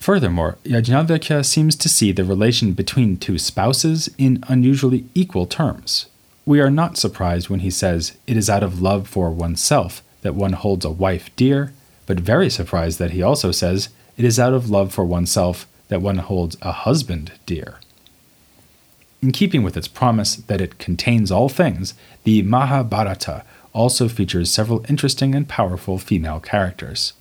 Furthermore, 0.00 0.58
Yajnavalkya 0.64 1.46
seems 1.46 1.76
to 1.76 1.88
see 1.88 2.10
the 2.10 2.24
relation 2.24 2.72
between 2.72 3.16
two 3.16 3.38
spouses 3.38 4.10
in 4.18 4.42
unusually 4.48 5.04
equal 5.14 5.46
terms. 5.46 6.06
We 6.44 6.60
are 6.60 6.70
not 6.70 6.98
surprised 6.98 7.48
when 7.48 7.60
he 7.60 7.70
says 7.70 8.16
it 8.26 8.36
is 8.36 8.50
out 8.50 8.64
of 8.64 8.82
love 8.82 9.08
for 9.08 9.30
oneself 9.30 10.02
that 10.22 10.34
one 10.34 10.54
holds 10.54 10.84
a 10.84 10.90
wife 10.90 11.30
dear, 11.36 11.72
but 12.06 12.18
very 12.18 12.50
surprised 12.50 12.98
that 12.98 13.12
he 13.12 13.22
also 13.22 13.52
says 13.52 13.88
it 14.16 14.24
is 14.24 14.40
out 14.40 14.52
of 14.52 14.68
love 14.68 14.92
for 14.92 15.04
oneself 15.04 15.68
that 15.88 16.02
one 16.02 16.18
holds 16.18 16.56
a 16.60 16.72
husband 16.72 17.30
dear. 17.46 17.78
In 19.22 19.32
keeping 19.32 19.62
with 19.62 19.76
its 19.76 19.88
promise 19.88 20.36
that 20.36 20.60
it 20.60 20.78
contains 20.78 21.30
all 21.30 21.48
things, 21.48 21.94
the 22.24 22.42
Mahabharata 22.42 23.44
also 23.72 24.08
features 24.08 24.50
several 24.50 24.84
interesting 24.88 25.34
and 25.34 25.48
powerful 25.48 25.98
female 25.98 26.40
characters. 26.40 27.12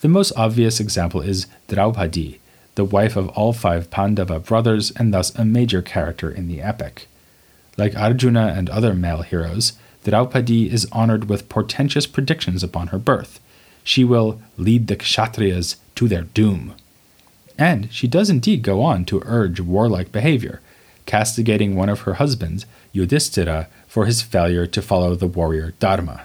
The 0.00 0.08
most 0.08 0.32
obvious 0.36 0.80
example 0.80 1.20
is 1.20 1.46
Draupadi, 1.68 2.40
the 2.76 2.84
wife 2.84 3.16
of 3.16 3.28
all 3.30 3.52
five 3.52 3.90
Pandava 3.90 4.38
brothers 4.38 4.90
and 4.92 5.12
thus 5.12 5.34
a 5.34 5.44
major 5.44 5.82
character 5.82 6.30
in 6.30 6.46
the 6.46 6.62
epic. 6.62 7.08
Like 7.76 7.96
Arjuna 7.96 8.54
and 8.56 8.70
other 8.70 8.94
male 8.94 9.22
heroes, 9.22 9.72
Draupadi 10.04 10.70
is 10.70 10.86
honored 10.92 11.28
with 11.28 11.48
portentous 11.48 12.06
predictions 12.06 12.62
upon 12.62 12.88
her 12.88 12.98
birth. 12.98 13.40
She 13.82 14.04
will 14.04 14.40
lead 14.56 14.86
the 14.86 14.96
Kshatriyas 14.96 15.76
to 15.96 16.08
their 16.08 16.22
doom. 16.22 16.74
And 17.58 17.92
she 17.92 18.06
does 18.06 18.30
indeed 18.30 18.62
go 18.62 18.82
on 18.82 19.04
to 19.06 19.22
urge 19.24 19.60
warlike 19.60 20.12
behavior, 20.12 20.60
castigating 21.08 21.74
one 21.74 21.88
of 21.88 22.02
her 22.02 22.14
husbands, 22.14 22.66
Yudhishthira, 22.92 23.66
for 23.86 24.04
his 24.04 24.20
failure 24.20 24.66
to 24.66 24.82
follow 24.82 25.14
the 25.14 25.26
warrior 25.26 25.72
Dharma. 25.80 26.24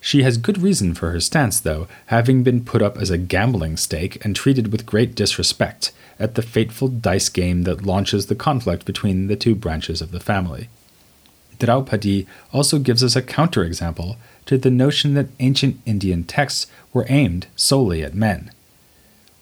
She 0.00 0.22
has 0.22 0.38
good 0.38 0.58
reason 0.58 0.94
for 0.94 1.10
her 1.10 1.18
stance, 1.18 1.58
though, 1.58 1.88
having 2.06 2.44
been 2.44 2.64
put 2.64 2.82
up 2.82 2.96
as 2.98 3.10
a 3.10 3.18
gambling 3.18 3.76
stake 3.76 4.24
and 4.24 4.36
treated 4.36 4.70
with 4.70 4.86
great 4.86 5.16
disrespect 5.16 5.90
at 6.20 6.36
the 6.36 6.42
fateful 6.42 6.86
dice 6.86 7.28
game 7.28 7.64
that 7.64 7.84
launches 7.84 8.26
the 8.26 8.36
conflict 8.36 8.84
between 8.84 9.26
the 9.26 9.34
two 9.34 9.56
branches 9.56 10.00
of 10.00 10.12
the 10.12 10.20
family. 10.20 10.68
Draupadi 11.58 12.28
also 12.52 12.78
gives 12.78 13.02
us 13.02 13.16
a 13.16 13.22
counterexample 13.22 14.16
to 14.44 14.56
the 14.56 14.70
notion 14.70 15.14
that 15.14 15.30
ancient 15.40 15.80
Indian 15.84 16.22
texts 16.22 16.68
were 16.92 17.06
aimed 17.08 17.48
solely 17.56 18.04
at 18.04 18.14
men. 18.14 18.52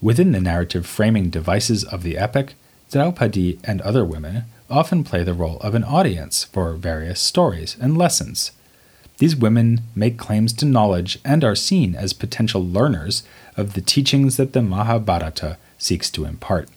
Within 0.01 0.33
the 0.33 0.41
narrative 0.41 0.87
framing 0.87 1.29
devices 1.29 1.85
of 1.85 2.03
the 2.03 2.17
epic, 2.17 2.55
Draupadi 2.95 3.59
and 3.65 3.81
other 3.81 4.05
women 4.05 4.45
often 4.71 5.03
play 5.03 5.25
the 5.25 5.35
role 5.35 5.59
of 5.63 5.75
an 5.75 5.83
audience 5.83 6.45
for 6.45 6.75
various 6.75 7.21
stories 7.21 7.77
and 7.81 7.99
lessons. 7.99 8.53
These 9.19 9.35
women 9.35 9.81
make 9.97 10.17
claims 10.17 10.53
to 10.53 10.65
knowledge 10.65 11.19
and 11.25 11.43
are 11.43 11.57
seen 11.57 11.97
as 11.97 12.13
potential 12.13 12.65
learners 12.65 13.25
of 13.57 13.75
the 13.75 13.81
teachings 13.81 14.37
that 14.37 14.53
the 14.53 14.63
Mahabharata 14.63 15.59
seeks 15.77 16.09
to 16.11 16.25
impart. 16.25 16.69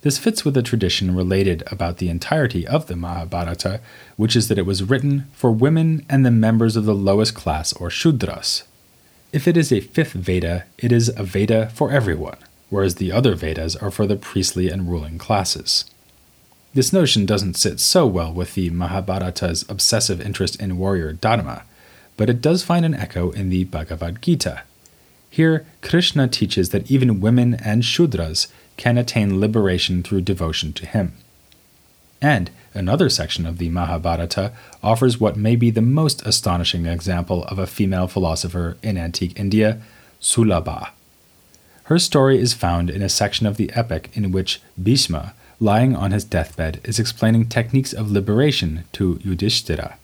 This 0.00 0.16
fits 0.16 0.42
with 0.42 0.56
a 0.56 0.62
tradition 0.62 1.14
related 1.14 1.62
about 1.70 1.98
the 1.98 2.08
entirety 2.08 2.66
of 2.66 2.86
the 2.86 2.96
Mahabharata, 2.96 3.82
which 4.16 4.34
is 4.34 4.48
that 4.48 4.58
it 4.58 4.64
was 4.64 4.82
written 4.82 5.26
for 5.34 5.52
women 5.52 6.06
and 6.08 6.24
the 6.24 6.30
members 6.30 6.76
of 6.76 6.86
the 6.86 6.94
lowest 6.94 7.34
class 7.34 7.74
or 7.74 7.90
Shudras. 7.90 8.62
If 9.34 9.46
it 9.46 9.58
is 9.58 9.70
a 9.70 9.80
fifth 9.80 10.14
Veda, 10.14 10.64
it 10.78 10.92
is 10.92 11.10
a 11.10 11.24
Veda 11.24 11.68
for 11.74 11.90
everyone, 11.92 12.38
whereas 12.70 12.96
the 12.96 13.12
other 13.12 13.34
Vedas 13.34 13.76
are 13.76 13.90
for 13.90 14.06
the 14.06 14.16
priestly 14.16 14.68
and 14.68 14.88
ruling 14.88 15.18
classes. 15.18 15.84
This 16.74 16.92
notion 16.92 17.24
doesn't 17.24 17.56
sit 17.56 17.80
so 17.80 18.06
well 18.06 18.32
with 18.32 18.54
the 18.54 18.70
Mahabharata's 18.70 19.64
obsessive 19.68 20.20
interest 20.20 20.60
in 20.60 20.76
warrior 20.76 21.12
Dharma, 21.12 21.62
but 22.16 22.28
it 22.28 22.42
does 22.42 22.62
find 22.62 22.84
an 22.84 22.94
echo 22.94 23.30
in 23.30 23.48
the 23.48 23.64
Bhagavad 23.64 24.20
Gita. 24.20 24.62
Here, 25.30 25.66
Krishna 25.82 26.28
teaches 26.28 26.70
that 26.70 26.90
even 26.90 27.20
women 27.20 27.54
and 27.54 27.82
Shudras 27.82 28.48
can 28.76 28.98
attain 28.98 29.40
liberation 29.40 30.02
through 30.02 30.22
devotion 30.22 30.72
to 30.74 30.86
him. 30.86 31.14
And 32.20 32.50
another 32.74 33.08
section 33.08 33.46
of 33.46 33.58
the 33.58 33.68
Mahabharata 33.68 34.52
offers 34.82 35.20
what 35.20 35.36
may 35.36 35.56
be 35.56 35.70
the 35.70 35.82
most 35.82 36.26
astonishing 36.26 36.86
example 36.86 37.44
of 37.44 37.58
a 37.58 37.66
female 37.66 38.08
philosopher 38.08 38.76
in 38.82 38.96
antique 38.96 39.38
India, 39.38 39.80
Sulabha. 40.20 40.90
Her 41.86 42.00
story 42.00 42.40
is 42.40 42.52
found 42.52 42.90
in 42.90 43.00
a 43.00 43.08
section 43.08 43.46
of 43.46 43.58
the 43.58 43.70
epic 43.72 44.10
in 44.12 44.32
which 44.32 44.60
Bhishma, 44.76 45.34
lying 45.60 45.94
on 45.94 46.10
his 46.10 46.24
deathbed, 46.24 46.80
is 46.82 46.98
explaining 46.98 47.48
techniques 47.48 47.92
of 47.92 48.10
liberation 48.10 48.82
to 48.94 49.20
Yudhishthira. 49.22 49.96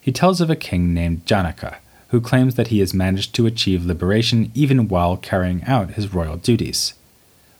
He 0.00 0.12
tells 0.12 0.40
of 0.40 0.50
a 0.50 0.56
king 0.56 0.94
named 0.94 1.26
Janaka, 1.26 1.78
who 2.10 2.20
claims 2.20 2.54
that 2.54 2.68
he 2.68 2.78
has 2.78 2.94
managed 2.94 3.34
to 3.34 3.46
achieve 3.46 3.84
liberation 3.84 4.52
even 4.54 4.86
while 4.86 5.16
carrying 5.16 5.64
out 5.64 5.94
his 5.94 6.14
royal 6.14 6.36
duties. 6.36 6.94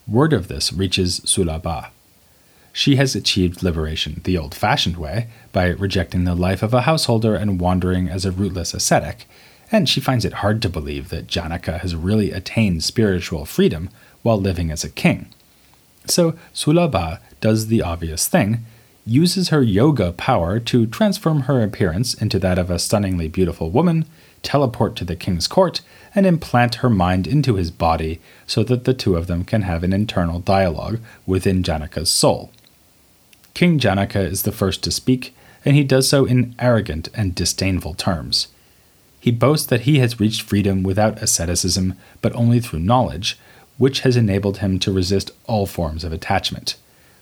Word 0.06 0.32
of 0.32 0.46
this 0.46 0.72
reaches 0.72 1.18
Sulabha. 1.20 1.88
She 2.72 2.94
has 2.96 3.16
achieved 3.16 3.64
liberation 3.64 4.20
the 4.22 4.38
old 4.38 4.54
fashioned 4.54 4.96
way, 4.96 5.26
by 5.50 5.70
rejecting 5.70 6.22
the 6.22 6.36
life 6.36 6.62
of 6.62 6.72
a 6.72 6.82
householder 6.82 7.34
and 7.34 7.58
wandering 7.60 8.08
as 8.08 8.24
a 8.24 8.30
rootless 8.30 8.74
ascetic, 8.74 9.26
and 9.72 9.88
she 9.88 10.00
finds 10.00 10.24
it 10.24 10.34
hard 10.34 10.60
to 10.62 10.68
believe 10.68 11.08
that 11.08 11.26
Janaka 11.26 11.78
has 11.78 11.94
really 11.94 12.32
attained 12.32 12.82
spiritual 12.82 13.44
freedom 13.44 13.88
while 14.22 14.40
living 14.40 14.70
as 14.70 14.84
a 14.84 14.90
king. 14.90 15.32
So 16.06 16.34
Sulabha 16.54 17.20
does 17.40 17.68
the 17.68 17.82
obvious 17.82 18.26
thing, 18.26 18.64
uses 19.06 19.48
her 19.48 19.62
yoga 19.62 20.12
power 20.12 20.60
to 20.60 20.86
transform 20.86 21.42
her 21.42 21.62
appearance 21.62 22.14
into 22.14 22.38
that 22.40 22.58
of 22.58 22.70
a 22.70 22.78
stunningly 22.78 23.28
beautiful 23.28 23.70
woman, 23.70 24.06
teleport 24.42 24.96
to 24.96 25.04
the 25.04 25.16
king's 25.16 25.46
court, 25.46 25.80
and 26.14 26.26
implant 26.26 26.76
her 26.76 26.90
mind 26.90 27.26
into 27.26 27.54
his 27.54 27.70
body 27.70 28.20
so 28.46 28.62
that 28.64 28.84
the 28.84 28.94
two 28.94 29.16
of 29.16 29.26
them 29.26 29.44
can 29.44 29.62
have 29.62 29.84
an 29.84 29.92
internal 29.92 30.40
dialogue 30.40 30.98
within 31.26 31.62
Janaka's 31.62 32.10
soul. 32.10 32.50
King 33.54 33.78
Janaka 33.78 34.20
is 34.20 34.42
the 34.42 34.52
first 34.52 34.82
to 34.84 34.90
speak, 34.90 35.34
and 35.64 35.76
he 35.76 35.84
does 35.84 36.08
so 36.08 36.24
in 36.24 36.54
arrogant 36.58 37.08
and 37.14 37.34
disdainful 37.34 37.94
terms. 37.94 38.48
He 39.20 39.30
boasts 39.30 39.66
that 39.66 39.82
he 39.82 39.98
has 39.98 40.18
reached 40.18 40.42
freedom 40.42 40.82
without 40.82 41.22
asceticism, 41.22 41.94
but 42.22 42.34
only 42.34 42.58
through 42.58 42.80
knowledge, 42.80 43.38
which 43.76 44.00
has 44.00 44.16
enabled 44.16 44.58
him 44.58 44.78
to 44.78 44.92
resist 44.92 45.30
all 45.46 45.66
forms 45.66 46.04
of 46.04 46.12
attachment. 46.12 46.76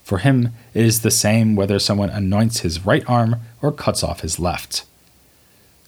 For 0.04 0.18
him, 0.18 0.54
it 0.74 0.86
is 0.86 1.02
the 1.02 1.10
same 1.10 1.54
whether 1.56 1.78
someone 1.78 2.08
anoints 2.08 2.60
his 2.60 2.86
right 2.86 3.02
arm 3.08 3.36
or 3.60 3.72
cuts 3.72 4.02
off 4.02 4.20
his 4.20 4.38
left. 4.38 4.84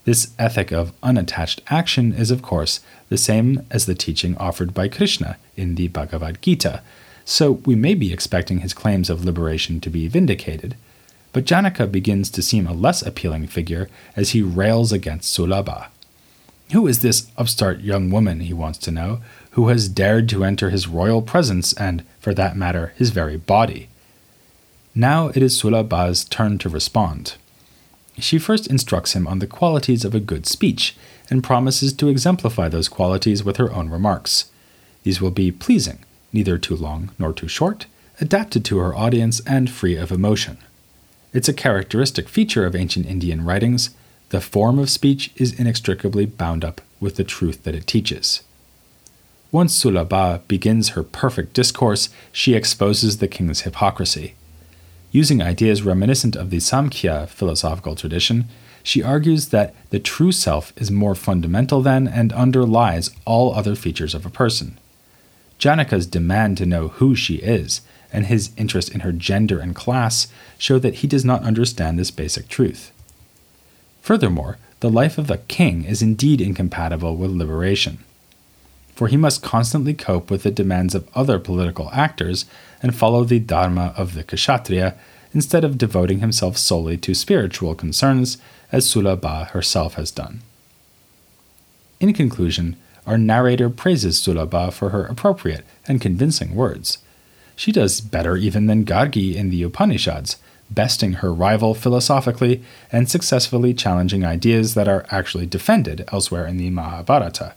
This 0.05 0.33
ethic 0.38 0.73
of 0.73 0.93
unattached 1.02 1.62
action 1.69 2.12
is, 2.12 2.31
of 2.31 2.43
course, 2.43 2.81
the 3.09 3.17
same 3.17 3.64
as 3.71 3.87
the 3.87 3.95
teaching 3.95 4.37
offered 4.37 4.75
by 4.75 4.88
Krishna 4.88 5.38
in 5.57 5.76
the 5.76 5.88
Bhagavad 5.88 6.43
Gita, 6.43 6.83
so 7.25 7.52
we 7.52 7.76
may 7.76 7.95
be 7.95 8.12
expecting 8.12 8.59
his 8.59 8.75
claims 8.75 9.11
of 9.11 9.25
liberation 9.25 9.81
to 9.81 9.90
be 9.90 10.09
vindicated. 10.09 10.75
But 11.33 11.45
Janaka 11.45 11.87
begins 11.87 12.31
to 12.31 12.43
seem 12.43 12.67
a 12.67 12.73
less 12.73 13.02
appealing 13.02 13.47
figure 13.47 13.88
as 14.17 14.31
he 14.31 14.43
rails 14.43 14.90
against 14.90 15.37
Sulabha. 15.37 15.87
Who 16.73 16.87
is 16.87 17.00
this 17.00 17.27
upstart 17.37 17.81
young 17.81 18.11
woman, 18.11 18.41
he 18.41 18.53
wants 18.53 18.79
to 18.81 18.93
know, 18.93 19.21
who 19.53 19.69
has 19.69 19.89
dared 19.89 20.29
to 20.29 20.45
enter 20.45 20.71
his 20.71 20.87
royal 20.87 21.21
presence 21.21 21.73
and, 21.73 22.05
for 22.21 22.33
that 22.35 22.57
matter, 22.57 22.93
his 22.97 23.11
very 23.11 23.37
body? 23.37 23.89
Now 24.95 25.29
it 25.29 25.39
is 25.39 25.61
Sulabha's 25.61 26.25
turn 26.25 26.59
to 26.59 26.69
respond. 26.69 27.35
She 28.19 28.39
first 28.39 28.67
instructs 28.69 29.15
him 29.15 29.27
on 29.27 29.39
the 29.39 29.47
qualities 29.47 30.05
of 30.05 30.15
a 30.15 30.21
good 30.21 30.47
speech 30.47 30.97
and 31.29 31.43
promises 31.43 31.93
to 31.95 32.09
exemplify 32.09 32.69
those 32.69 32.89
qualities 32.89 33.43
with 33.43 33.57
her 33.57 33.73
own 33.73 33.89
remarks. 33.89 34.50
These 35.03 35.21
will 35.21 35.31
be 35.31 35.50
pleasing, 35.50 36.00
neither 36.33 36.59
too 36.59 36.77
long 36.77 37.11
nor 37.19 37.33
too 37.33 37.49
short, 37.49 37.87
adapted 38.21 38.65
to 38.67 38.79
her 38.79 38.95
audience, 38.95 39.41
and 39.47 39.71
free 39.71 39.97
of 39.97 40.12
emotion. 40.12 40.59
It's 41.33 41.49
a 41.49 41.55
characteristic 41.55 42.29
feature 42.29 42.67
of 42.67 42.77
ancient 42.77 43.07
Indian 43.07 43.45
writings. 43.45 43.91
The 44.31 44.41
form 44.41 44.79
of 44.79 44.89
speech 44.89 45.33
is 45.37 45.59
inextricably 45.59 46.25
bound 46.25 46.65
up 46.65 46.81
with 47.01 47.17
the 47.17 47.25
truth 47.25 47.65
that 47.65 47.75
it 47.75 47.89
teaches. 47.89 48.43
Once 49.51 49.76
Sulabha 49.76 50.47
begins 50.47 50.91
her 50.91 51.02
perfect 51.02 51.52
discourse, 51.52 52.09
she 52.31 52.54
exposes 52.54 53.19
the 53.19 53.26
king's 53.26 53.63
hypocrisy. 53.63 54.35
Using 55.11 55.43
ideas 55.43 55.83
reminiscent 55.83 56.37
of 56.37 56.50
the 56.50 56.59
Samkhya 56.59 57.28
philosophical 57.28 57.97
tradition, 57.97 58.47
she 58.85 59.02
argues 59.02 59.49
that 59.49 59.75
the 59.91 59.99
true 59.99 60.31
self 60.31 60.73
is 60.76 60.93
more 60.93 61.17
fundamental 61.17 61.83
than 61.83 62.07
and 62.07 62.33
underlies 62.33 63.11
all 63.25 63.52
other 63.52 63.75
features 63.75 64.15
of 64.15 64.25
a 64.25 64.31
person. 64.31 64.78
Janaka's 65.59 66.07
demand 66.07 66.57
to 66.59 66.67
know 66.67 66.87
who 66.87 67.17
she 67.17 67.37
is 67.37 67.81
and 68.13 68.26
his 68.26 68.50
interest 68.57 68.95
in 68.95 69.00
her 69.00 69.13
gender 69.13 69.59
and 69.59 69.75
class 69.75 70.28
show 70.57 70.78
that 70.78 70.97
he 70.97 71.09
does 71.09 71.25
not 71.25 71.43
understand 71.43 71.99
this 71.99 72.13
basic 72.13 72.47
truth. 72.47 72.93
Furthermore, 74.11 74.59
the 74.81 74.91
life 74.91 75.19
of 75.19 75.31
a 75.31 75.39
king 75.39 75.85
is 75.85 76.03
indeed 76.03 76.41
incompatible 76.41 77.15
with 77.15 77.31
liberation, 77.31 77.99
for 78.93 79.07
he 79.07 79.17
must 79.17 79.41
constantly 79.41 79.95
cope 79.95 80.33
with 80.33 80.43
the 80.43 80.51
demands 80.51 80.97
of 80.97 81.09
other 81.15 81.39
political 81.39 81.89
actors 81.93 82.45
and 82.83 82.93
follow 82.93 83.23
the 83.23 83.39
dharma 83.39 83.95
of 83.97 84.15
the 84.15 84.25
kshatriya 84.25 84.97
instead 85.33 85.63
of 85.63 85.79
devoting 85.79 86.19
himself 86.19 86.59
solely 86.59 86.97
to 86.97 87.15
spiritual 87.15 87.77
concerns, 87.77 88.39
as 88.73 88.85
Sulabha 88.85 89.51
herself 89.51 89.95
has 89.95 90.11
done. 90.11 90.41
In 92.01 92.13
conclusion, 92.13 92.77
our 93.07 93.17
narrator 93.17 93.71
praises 93.71 94.21
Sulabha 94.21 94.73
for 94.73 94.91
her 94.91 95.07
appropriate 95.07 95.65
and 95.87 96.01
convincing 96.01 96.57
words. 96.57 96.99
She 97.55 97.71
does 97.71 98.01
better 98.01 98.37
even 98.37 98.67
than 98.67 98.85
Gargi 98.85 99.37
in 99.37 99.51
the 99.51 99.63
Upanishads, 99.63 100.37
besting 100.71 101.15
her 101.15 101.33
rival 101.33 101.75
philosophically 101.75 102.63
and 102.93 103.11
successfully 103.11 103.75
challenging 103.75 104.25
ideas 104.25 104.75
that 104.75 104.89
are 104.89 105.04
actually 105.11 105.47
defended 105.47 106.04
elsewhere 106.13 106.47
in 106.47 106.56
the 106.56 106.71
Mahabharata. 106.71 107.54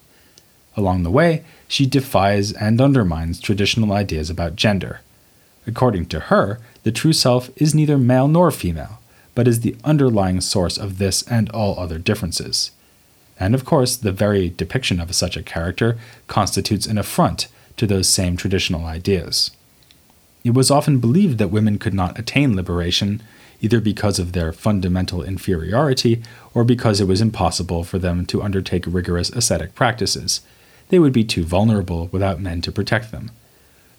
Along 0.76 1.04
the 1.04 1.12
way, 1.12 1.44
she 1.68 1.86
defies 1.86 2.52
and 2.52 2.82
undermines 2.82 3.40
traditional 3.40 3.94
ideas 3.94 4.30
about 4.30 4.56
gender. 4.56 5.02
According 5.68 6.08
to 6.08 6.20
her, 6.20 6.60
the 6.84 6.92
true 6.92 7.14
self 7.14 7.50
is 7.56 7.76
neither 7.76 7.98
male 7.98 8.28
nor 8.28 8.52
female, 8.52 9.00
but 9.36 9.48
is 9.48 9.62
the 9.62 9.76
underlying 9.84 10.42
source 10.42 10.78
of 10.78 10.98
this 10.98 11.24
and 11.24 11.50
all 11.52 11.80
other 11.80 12.00
differences. 12.00 12.72
And 13.40 13.56
of 13.56 13.66
course, 13.66 13.96
the 13.96 14.12
very 14.12 14.50
depiction 14.50 15.00
of 15.00 15.14
such 15.16 15.38
a 15.38 15.44
character 15.44 15.98
constitutes 16.28 16.86
an 16.86 16.98
affront 16.98 17.48
to 17.78 17.88
those 17.88 18.08
same 18.08 18.38
traditional 18.38 18.86
ideas. 18.86 19.52
It 20.44 20.54
was 20.54 20.70
often 20.70 21.00
believed 21.00 21.38
that 21.38 21.52
women 21.52 21.78
could 21.80 21.94
not 21.94 22.20
attain 22.20 22.56
liberation, 22.56 23.22
either 23.62 23.80
because 23.80 24.20
of 24.20 24.34
their 24.34 24.52
fundamental 24.52 25.24
inferiority 25.24 26.22
or 26.54 26.66
because 26.66 27.00
it 27.00 27.08
was 27.08 27.22
impossible 27.22 27.84
for 27.84 27.98
them 27.98 28.26
to 28.26 28.42
undertake 28.42 28.84
rigorous 28.86 29.30
ascetic 29.30 29.74
practices. 29.74 30.42
They 30.90 31.00
would 31.00 31.14
be 31.14 31.24
too 31.24 31.46
vulnerable 31.46 32.10
without 32.12 32.42
men 32.42 32.62
to 32.62 32.72
protect 32.72 33.12
them. 33.12 33.32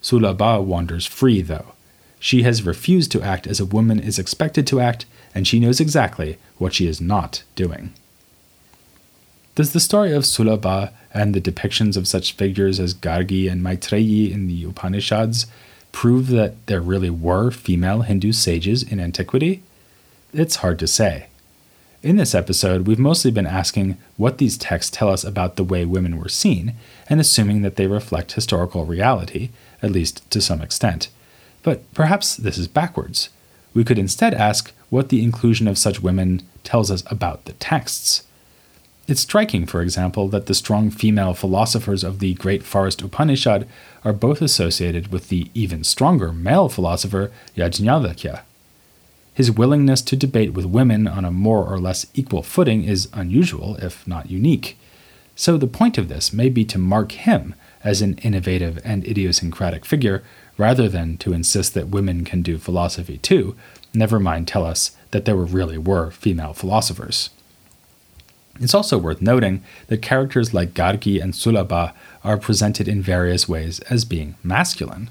Sulabha 0.02 0.62
wanders 0.62 1.06
free, 1.06 1.40
though. 1.40 1.72
She 2.20 2.42
has 2.42 2.62
refused 2.62 3.10
to 3.12 3.22
act 3.22 3.46
as 3.46 3.58
a 3.58 3.64
woman 3.64 3.98
is 3.98 4.18
expected 4.18 4.66
to 4.66 4.80
act, 4.80 5.06
and 5.34 5.46
she 5.48 5.58
knows 5.58 5.80
exactly 5.80 6.38
what 6.58 6.74
she 6.74 6.86
is 6.86 7.00
not 7.00 7.42
doing. 7.54 7.92
Does 9.54 9.72
the 9.72 9.80
story 9.80 10.12
of 10.12 10.24
Sulabha 10.24 10.92
and 11.12 11.32
the 11.32 11.40
depictions 11.40 11.96
of 11.96 12.08
such 12.08 12.32
figures 12.32 12.80
as 12.80 12.92
Gargi 12.92 13.50
and 13.50 13.62
Maitreyi 13.62 14.30
in 14.30 14.46
the 14.46 14.64
Upanishads 14.64 15.46
prove 15.94 16.26
that 16.26 16.66
there 16.66 16.80
really 16.80 17.08
were 17.08 17.52
female 17.52 18.02
Hindu 18.02 18.32
sages 18.32 18.82
in 18.82 18.98
antiquity? 18.98 19.62
It's 20.32 20.56
hard 20.56 20.80
to 20.80 20.88
say. 20.88 21.28
In 22.02 22.16
this 22.16 22.34
episode, 22.34 22.86
we've 22.86 22.98
mostly 22.98 23.30
been 23.30 23.46
asking 23.46 23.96
what 24.16 24.38
these 24.38 24.58
texts 24.58 24.94
tell 24.94 25.08
us 25.08 25.22
about 25.22 25.54
the 25.54 25.62
way 25.62 25.84
women 25.84 26.18
were 26.18 26.28
seen, 26.28 26.74
and 27.08 27.20
assuming 27.20 27.62
that 27.62 27.76
they 27.76 27.86
reflect 27.86 28.32
historical 28.32 28.84
reality, 28.84 29.50
at 29.82 29.92
least 29.92 30.28
to 30.32 30.40
some 30.40 30.60
extent. 30.60 31.10
But 31.62 31.90
perhaps 31.94 32.36
this 32.36 32.58
is 32.58 32.66
backwards. 32.66 33.28
We 33.72 33.84
could 33.84 33.98
instead 33.98 34.34
ask 34.34 34.72
what 34.90 35.10
the 35.10 35.22
inclusion 35.22 35.68
of 35.68 35.78
such 35.78 36.02
women 36.02 36.42
tells 36.64 36.90
us 36.90 37.04
about 37.06 37.44
the 37.44 37.52
texts. 37.52 38.24
It's 39.06 39.20
striking, 39.20 39.66
for 39.66 39.82
example, 39.82 40.28
that 40.28 40.46
the 40.46 40.54
strong 40.54 40.90
female 40.90 41.34
philosophers 41.34 42.02
of 42.04 42.20
the 42.20 42.32
Great 42.34 42.62
Forest 42.62 43.02
Upanishad 43.02 43.68
are 44.02 44.14
both 44.14 44.40
associated 44.40 45.12
with 45.12 45.28
the 45.28 45.50
even 45.52 45.84
stronger 45.84 46.32
male 46.32 46.70
philosopher 46.70 47.30
Yajnavalkya. 47.54 48.40
His 49.34 49.50
willingness 49.50 50.00
to 50.02 50.16
debate 50.16 50.54
with 50.54 50.64
women 50.64 51.06
on 51.06 51.26
a 51.26 51.30
more 51.30 51.66
or 51.66 51.78
less 51.78 52.06
equal 52.14 52.42
footing 52.42 52.84
is 52.84 53.08
unusual, 53.12 53.76
if 53.76 54.06
not 54.06 54.30
unique. 54.30 54.78
So 55.36 55.58
the 55.58 55.66
point 55.66 55.98
of 55.98 56.08
this 56.08 56.32
may 56.32 56.48
be 56.48 56.64
to 56.66 56.78
mark 56.78 57.12
him 57.12 57.54
as 57.82 58.00
an 58.00 58.16
innovative 58.18 58.80
and 58.84 59.06
idiosyncratic 59.06 59.84
figure, 59.84 60.22
rather 60.56 60.88
than 60.88 61.18
to 61.18 61.34
insist 61.34 61.74
that 61.74 61.88
women 61.88 62.24
can 62.24 62.40
do 62.40 62.56
philosophy 62.56 63.18
too, 63.18 63.54
never 63.92 64.18
mind 64.18 64.48
tell 64.48 64.64
us 64.64 64.96
that 65.10 65.26
there 65.26 65.36
really 65.36 65.76
were 65.76 66.10
female 66.10 66.54
philosophers. 66.54 67.28
It's 68.60 68.74
also 68.74 68.98
worth 68.98 69.20
noting 69.20 69.64
that 69.88 70.02
characters 70.02 70.54
like 70.54 70.74
Gargi 70.74 71.20
and 71.20 71.32
Sulabha 71.32 71.92
are 72.22 72.38
presented 72.38 72.86
in 72.86 73.02
various 73.02 73.48
ways 73.48 73.80
as 73.80 74.04
being 74.04 74.36
masculine. 74.42 75.10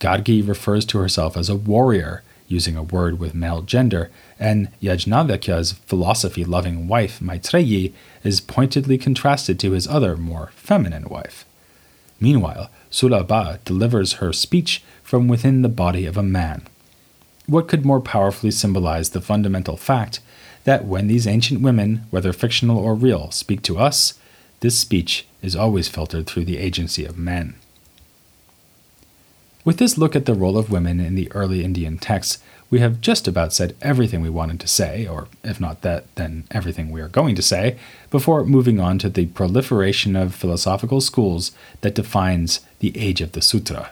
Gargi 0.00 0.46
refers 0.46 0.84
to 0.86 0.98
herself 0.98 1.36
as 1.36 1.48
a 1.48 1.54
warrior, 1.54 2.22
using 2.48 2.76
a 2.76 2.82
word 2.82 3.18
with 3.18 3.34
male 3.34 3.62
gender, 3.62 4.10
and 4.38 4.68
Yajnavalkya's 4.82 5.72
philosophy 5.72 6.44
loving 6.44 6.88
wife, 6.88 7.20
Maitreyi, 7.20 7.92
is 8.22 8.40
pointedly 8.40 8.98
contrasted 8.98 9.58
to 9.60 9.72
his 9.72 9.86
other, 9.86 10.16
more 10.16 10.50
feminine 10.56 11.08
wife. 11.08 11.46
Meanwhile, 12.20 12.70
Sulabha 12.90 13.58
delivers 13.64 14.14
her 14.14 14.32
speech 14.32 14.82
from 15.02 15.28
within 15.28 15.62
the 15.62 15.68
body 15.68 16.06
of 16.06 16.16
a 16.16 16.22
man. 16.22 16.66
What 17.46 17.68
could 17.68 17.84
more 17.84 18.00
powerfully 18.00 18.50
symbolize 18.50 19.10
the 19.10 19.20
fundamental 19.20 19.76
fact 19.76 20.20
that 20.64 20.84
when 20.84 21.06
these 21.06 21.26
ancient 21.26 21.60
women, 21.60 22.06
whether 22.10 22.32
fictional 22.32 22.78
or 22.78 22.94
real, 22.94 23.30
speak 23.30 23.62
to 23.62 23.78
us, 23.78 24.14
this 24.60 24.78
speech 24.78 25.26
is 25.42 25.54
always 25.54 25.88
filtered 25.88 26.26
through 26.26 26.44
the 26.44 26.58
agency 26.58 27.04
of 27.04 27.18
men? 27.18 27.54
With 29.64 29.78
this 29.78 29.96
look 29.96 30.14
at 30.14 30.26
the 30.26 30.34
role 30.34 30.58
of 30.58 30.70
women 30.70 31.00
in 31.00 31.14
the 31.14 31.32
early 31.32 31.64
Indian 31.64 31.96
texts, 31.96 32.42
we 32.68 32.80
have 32.80 33.00
just 33.00 33.28
about 33.28 33.52
said 33.52 33.76
everything 33.80 34.20
we 34.20 34.28
wanted 34.28 34.60
to 34.60 34.68
say, 34.68 35.06
or 35.06 35.28
if 35.42 35.60
not 35.60 35.82
that, 35.82 36.12
then 36.16 36.44
everything 36.50 36.90
we 36.90 37.00
are 37.00 37.08
going 37.08 37.34
to 37.36 37.42
say, 37.42 37.78
before 38.10 38.44
moving 38.44 38.80
on 38.80 38.98
to 38.98 39.08
the 39.08 39.26
proliferation 39.26 40.16
of 40.16 40.34
philosophical 40.34 41.00
schools 41.00 41.52
that 41.80 41.94
defines 41.94 42.60
the 42.80 42.96
age 42.98 43.20
of 43.20 43.32
the 43.32 43.40
Sutra. 43.40 43.90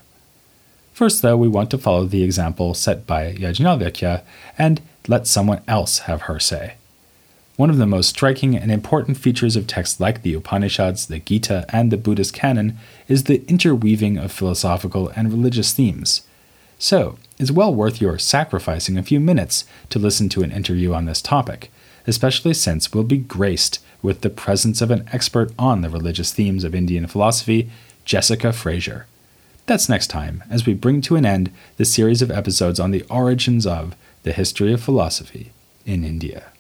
First, 0.92 1.22
though, 1.22 1.36
we 1.36 1.48
want 1.48 1.70
to 1.70 1.78
follow 1.78 2.04
the 2.04 2.22
example 2.22 2.74
set 2.74 3.06
by 3.06 3.32
Yajnavalkya 3.32 4.22
and 4.58 4.80
let 5.08 5.26
someone 5.26 5.62
else 5.66 6.00
have 6.00 6.22
her 6.22 6.38
say. 6.38 6.74
One 7.56 7.70
of 7.70 7.78
the 7.78 7.86
most 7.86 8.08
striking 8.08 8.56
and 8.56 8.70
important 8.70 9.16
features 9.16 9.56
of 9.56 9.66
texts 9.66 10.00
like 10.00 10.22
the 10.22 10.34
Upanishads, 10.34 11.06
the 11.06 11.18
Gita, 11.18 11.64
and 11.68 11.90
the 11.90 11.96
Buddhist 11.96 12.34
canon 12.34 12.78
is 13.08 13.24
the 13.24 13.44
interweaving 13.46 14.18
of 14.18 14.32
philosophical 14.32 15.08
and 15.16 15.30
religious 15.30 15.72
themes. 15.72 16.22
So, 16.78 17.18
it's 17.38 17.50
well 17.50 17.74
worth 17.74 18.00
your 18.00 18.18
sacrificing 18.18 18.98
a 18.98 19.02
few 19.02 19.20
minutes 19.20 19.64
to 19.90 19.98
listen 19.98 20.28
to 20.30 20.42
an 20.42 20.50
interview 20.50 20.92
on 20.92 21.04
this 21.04 21.22
topic, 21.22 21.70
especially 22.06 22.54
since 22.54 22.92
we'll 22.92 23.04
be 23.04 23.18
graced 23.18 23.78
with 24.02 24.22
the 24.22 24.30
presence 24.30 24.80
of 24.80 24.90
an 24.90 25.08
expert 25.12 25.52
on 25.58 25.80
the 25.80 25.90
religious 25.90 26.32
themes 26.32 26.64
of 26.64 26.74
Indian 26.74 27.06
philosophy, 27.06 27.70
Jessica 28.04 28.52
Frazier. 28.52 29.06
That's 29.66 29.88
next 29.88 30.08
time, 30.08 30.42
as 30.50 30.66
we 30.66 30.74
bring 30.74 31.00
to 31.02 31.16
an 31.16 31.24
end 31.24 31.50
the 31.76 31.84
series 31.84 32.20
of 32.20 32.30
episodes 32.30 32.80
on 32.80 32.90
the 32.90 33.04
origins 33.08 33.66
of 33.66 33.94
the 34.22 34.32
history 34.32 34.72
of 34.72 34.82
philosophy 34.82 35.52
in 35.86 36.04
India. 36.04 36.52